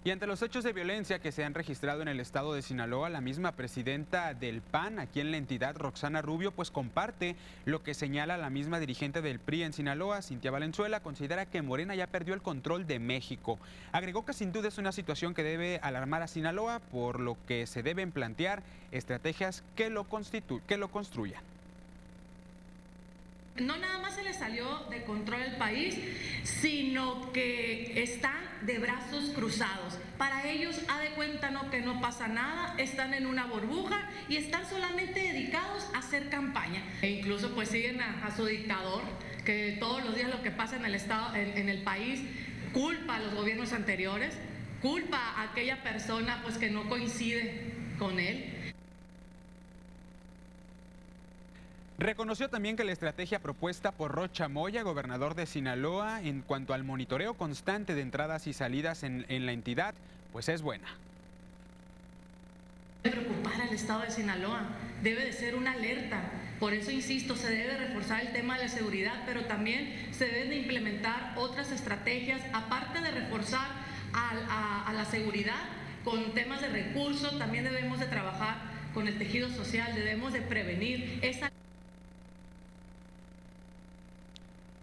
[0.06, 3.10] Y ante los hechos de violencia que se han registrado en el estado de Sinaloa,
[3.10, 7.34] la misma presidenta del PAN aquí en la entidad, Roxana Rubio, pues comparte
[7.64, 11.96] lo que señala la misma dirigente del PRI en Sinaloa, Cintia Valenzuela, considera que Morena
[11.96, 13.58] ya perdió el control de México.
[13.90, 17.66] Agregó que sin duda es una situación que debe alarmar a Sinaloa, por lo que
[17.66, 18.62] se deben plantear
[18.92, 20.06] estrategias que lo,
[20.68, 21.55] que lo construyan
[23.58, 25.98] no nada más se le salió de control el país,
[26.42, 29.98] sino que están de brazos cruzados.
[30.18, 34.36] Para ellos, ha de cuenta no que no pasa nada, están en una burbuja y
[34.36, 36.82] están solamente dedicados a hacer campaña.
[37.02, 39.02] E incluso pues siguen a, su dictador,
[39.44, 42.20] que todos los días lo que pasa en el estado, en, el país,
[42.72, 44.36] culpa a los gobiernos anteriores,
[44.80, 48.55] culpa a aquella persona pues que no coincide con él
[51.98, 56.84] Reconoció también que la estrategia propuesta por Rocha Moya, gobernador de Sinaloa, en cuanto al
[56.84, 59.94] monitoreo constante de entradas y salidas en, la entidad,
[60.30, 60.86] pues es buena.
[63.02, 64.64] Debe preocupar al estado de Sinaloa,
[65.02, 66.20] debe de ser una alerta.
[66.60, 70.50] Por eso insisto, se debe reforzar el tema de la seguridad, pero también se deben
[70.50, 73.68] de implementar otras estrategias, aparte de reforzar
[74.12, 75.62] a, a la seguridad
[76.04, 78.58] con temas de recursos, también debemos de trabajar
[78.92, 81.50] con el tejido social, debemos de prevenir esa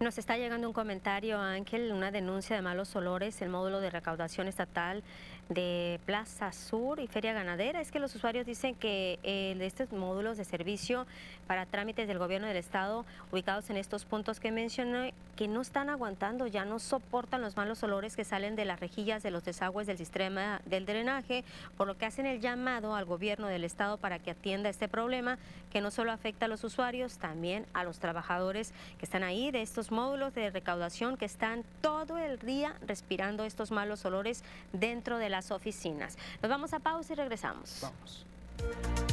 [0.03, 4.49] Nos está llegando un comentario, Ángel, una denuncia de malos olores, el módulo de recaudación
[4.49, 5.01] estatal
[5.49, 7.81] de Plaza Sur y Feria Ganadera.
[7.81, 11.05] Es que los usuarios dicen que eh, estos módulos de servicio
[11.47, 15.89] para trámites del gobierno del estado ubicados en estos puntos que mencioné, que no están
[15.89, 19.87] aguantando, ya no soportan los malos olores que salen de las rejillas de los desagües
[19.87, 21.43] del sistema del drenaje,
[21.77, 25.37] por lo que hacen el llamado al gobierno del estado para que atienda este problema
[25.71, 29.61] que no solo afecta a los usuarios, también a los trabajadores que están ahí de
[29.61, 35.29] estos módulos de recaudación que están todo el día respirando estos malos olores dentro de
[35.33, 36.17] las oficinas.
[36.41, 37.79] Nos vamos a pausa y regresamos.
[37.81, 39.12] Vamos.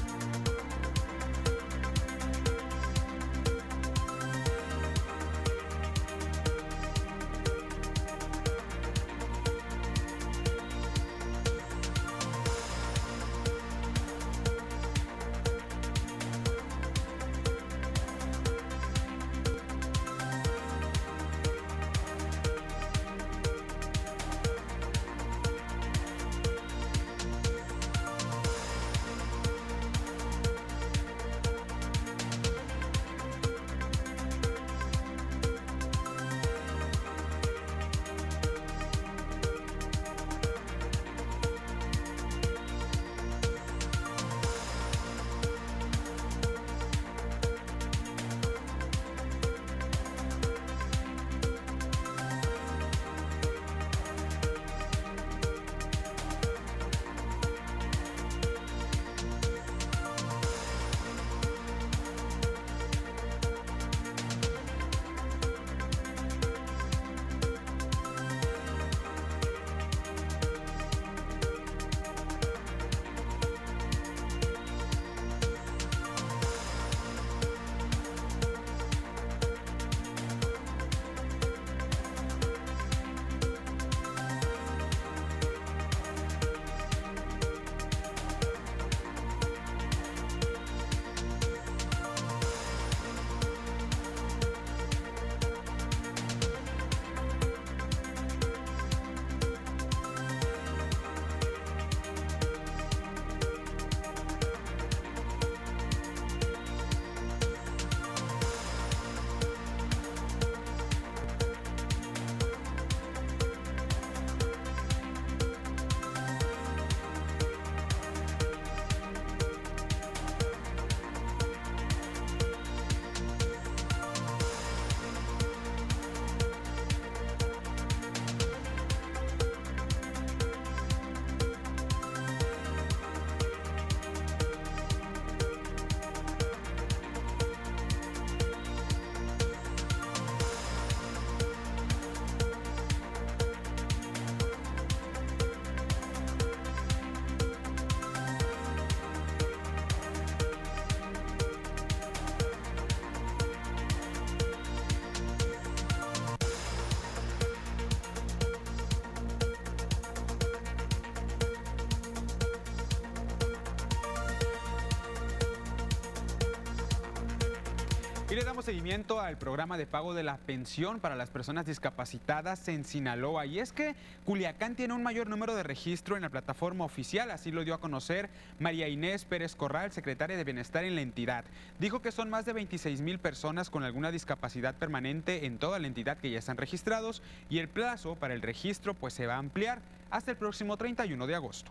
[168.62, 173.47] Seguimiento al programa de pago de la pensión para las personas discapacitadas en Sinaloa.
[173.47, 177.51] Y es que Culiacán tiene un mayor número de registro en la plataforma oficial, así
[177.51, 178.28] lo dio a conocer
[178.59, 181.45] María Inés Pérez Corral, secretaria de Bienestar en la entidad.
[181.78, 185.87] Dijo que son más de 26 mil personas con alguna discapacidad permanente en toda la
[185.87, 189.39] entidad que ya están registrados y el plazo para el registro pues se va a
[189.39, 189.81] ampliar
[190.11, 191.70] hasta el próximo 31 de agosto.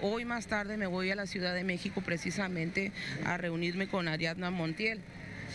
[0.00, 2.92] Hoy más tarde me voy a la Ciudad de México precisamente
[3.24, 5.00] a reunirme con Ariadna Montiel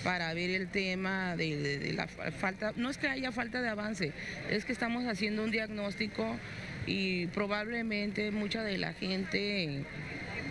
[0.03, 4.14] para ver el tema de, la falta, no es que haya falta de avance,
[4.49, 6.38] es que estamos haciendo un diagnóstico
[6.86, 9.84] y probablemente mucha de la gente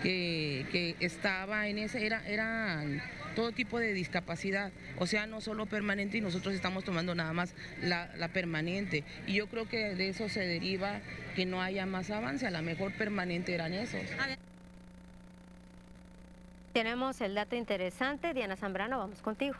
[0.03, 3.01] que, estaba en ese era, eran
[3.35, 7.53] todo tipo de discapacidad, o sea, no solo permanente y nosotros estamos tomando nada más
[7.81, 9.03] la, la permanente.
[9.27, 11.01] Y yo creo que de eso se deriva
[11.35, 14.01] que no haya más avance, a lo mejor permanente eran esos.
[16.77, 18.35] Tenemos el dato interesante.
[18.35, 19.55] Diana Zambrano, vamos contigo.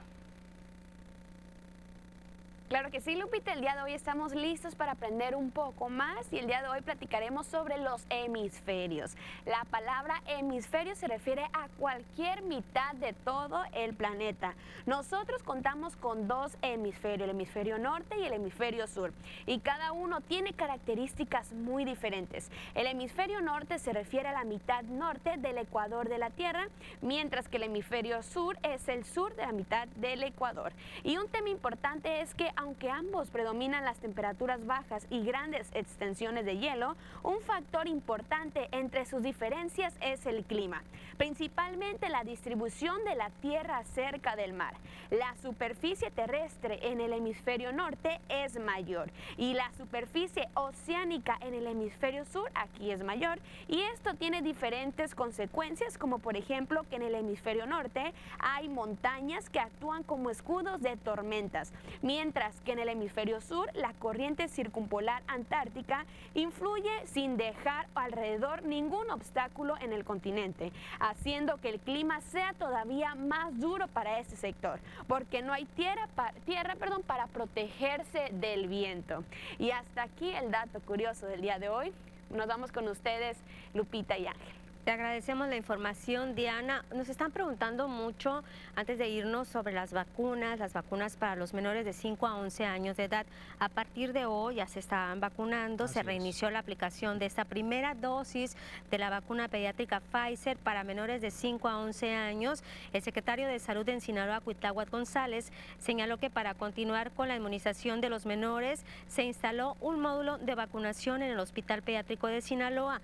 [2.68, 3.54] Claro que sí, Lupita.
[3.54, 6.68] El día de hoy estamos listos para aprender un poco más y el día de
[6.68, 9.16] hoy platicaremos sobre los hemisferios.
[9.46, 14.54] La palabra hemisferio se refiere a cualquier mitad de todo el planeta.
[14.86, 19.14] Nosotros contamos con dos hemisferios, el hemisferio norte y el hemisferio sur,
[19.46, 22.52] y cada uno tiene características muy diferentes.
[22.76, 26.68] El hemisferio norte se refiere a la mitad norte del ecuador de la Tierra,
[27.02, 30.74] mientras que el hemisferio sur es el sur de la mitad del ecuador.
[31.06, 36.44] Y un tema importante es que aunque ambos predominan las temperaturas bajas y grandes extensiones
[36.44, 40.84] de hielo, un factor importante entre sus diferencias es el clima,
[41.18, 44.74] principalmente la distribución de la tierra cerca del mar.
[45.12, 51.68] La superficie terrestre en el hemisferio norte es mayor y la superficie oceánica en el
[51.68, 57.04] hemisferio sur aquí es mayor y esto tiene diferentes consecuencias como por ejemplo que en
[57.04, 61.72] el hemisferio norte hay montañas que actúan como escudos de tormentas,
[62.02, 69.10] mientras que en el hemisferio sur la corriente circumpolar antártica influye sin dejar alrededor ningún
[69.12, 74.80] obstáculo en el continente, haciendo que el clima sea todavía más duro para este sector,
[75.08, 76.08] porque no hay tierra,
[76.46, 79.24] tierra perdón, para protegerse del viento.
[79.60, 81.94] Y hasta aquí el dato curioso del día de hoy.
[82.30, 83.38] Nos vamos con ustedes,
[83.74, 84.57] Lupita y Ángel.
[84.88, 86.86] Te agradecemos la información, Diana.
[86.96, 91.84] Nos están preguntando mucho antes de irnos sobre las vacunas, las vacunas para los menores
[91.84, 93.26] de 5 a 11 años de edad.
[93.60, 97.96] A partir de hoy ya se están vacunando, se reinició la aplicación de esta primera
[97.96, 98.56] dosis
[98.90, 102.64] de la vacuna pediátrica Pfizer para menores de 5 a 11 años.
[102.94, 108.00] El secretario de Salud en Sinaloa, Cuitláhuac González, señaló que para continuar con la inmunización
[108.00, 113.02] de los menores se instaló un módulo de vacunación en el Hospital Pediátrico de Sinaloa.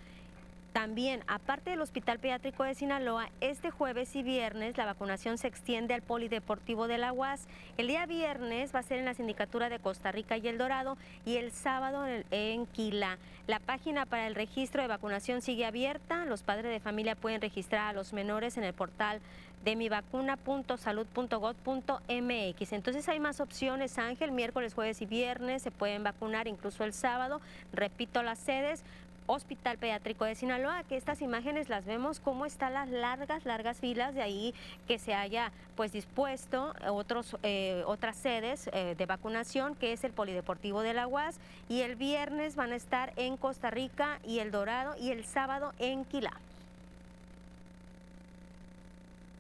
[0.74, 5.94] También, aparte del Hospital Pediátrico de Sinaloa, este jueves y viernes la vacunación se extiende
[5.94, 7.48] al Polideportivo de la UAS.
[7.78, 10.98] El día viernes va a ser en la Sindicatura de Costa Rica y El Dorado
[11.26, 13.20] y el sábado en, Quila.
[13.46, 16.26] La página para el registro de vacunación sigue abierta.
[16.26, 19.22] Los padres de familia pueden registrar a los menores en el portal
[19.64, 22.74] de mivacuna.salud.gov.mx.
[22.74, 27.40] Entonces hay más opciones, Ángel, miércoles, jueves y viernes se pueden vacunar incluso el sábado.
[27.72, 28.84] Repito las sedes,
[29.28, 34.14] Hospital Pediátrico de Sinaloa, que estas imágenes las vemos cómo están las largas, largas filas,
[34.14, 34.54] de ahí
[34.88, 40.12] que se haya pues dispuesto otros, eh, otras sedes eh, de vacunación, que es el
[40.12, 41.40] Polideportivo de la UAS,
[41.70, 45.74] y el viernes van a estar en Costa Rica y El Dorado, y el sábado
[45.80, 46.34] en Quilá.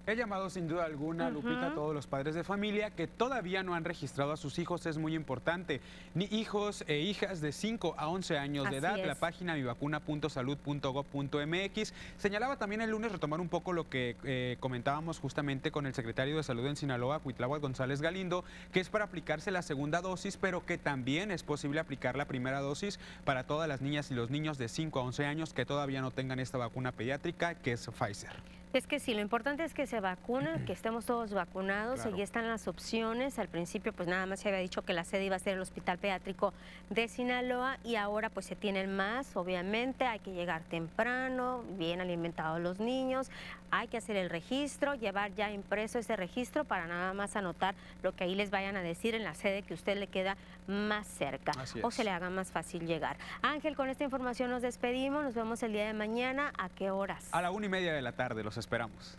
[0.05, 3.73] He llamado sin duda alguna, Lupita, a todos los padres de familia que todavía no
[3.73, 5.79] han registrado a sus hijos, es muy importante.
[6.13, 11.93] Ni hijos e hijas de 5 a 11 años de edad, la página mivacuna.salud.gov.mx.
[12.17, 16.35] Señalaba también el lunes retomar un poco lo que eh, comentábamos justamente con el secretario
[16.35, 18.43] de Salud en Sinaloa, Cuitláhuac González Galindo,
[18.73, 22.59] que es para aplicarse la segunda dosis, pero que también es posible aplicar la primera
[22.59, 26.01] dosis para todas las niñas y los niños de 5 a 11 años que todavía
[26.01, 28.62] no tengan esta vacuna pediátrica, que es Pfizer.
[28.73, 32.47] Es que sí, lo importante es que se vacunen, que estemos todos vacunados, y están
[32.47, 33.37] las opciones.
[33.37, 35.61] Al principio pues nada más se había dicho que la sede iba a ser el
[35.61, 36.53] Hospital Pediátrico
[36.89, 42.59] de Sinaloa y ahora pues se tienen más, obviamente, hay que llegar temprano, bien alimentados
[42.61, 43.29] los niños,
[43.69, 48.15] hay que hacer el registro, llevar ya impreso ese registro para nada más anotar lo
[48.15, 50.35] que ahí les vayan a decir en la sede que usted le queda
[50.67, 53.17] más cerca o se le haga más fácil llegar.
[53.41, 56.51] Ángel, con esta información nos despedimos, nos vemos el día de mañana.
[56.57, 57.27] ¿A qué horas?
[57.31, 59.17] A la una y media de la tarde, los esperamos.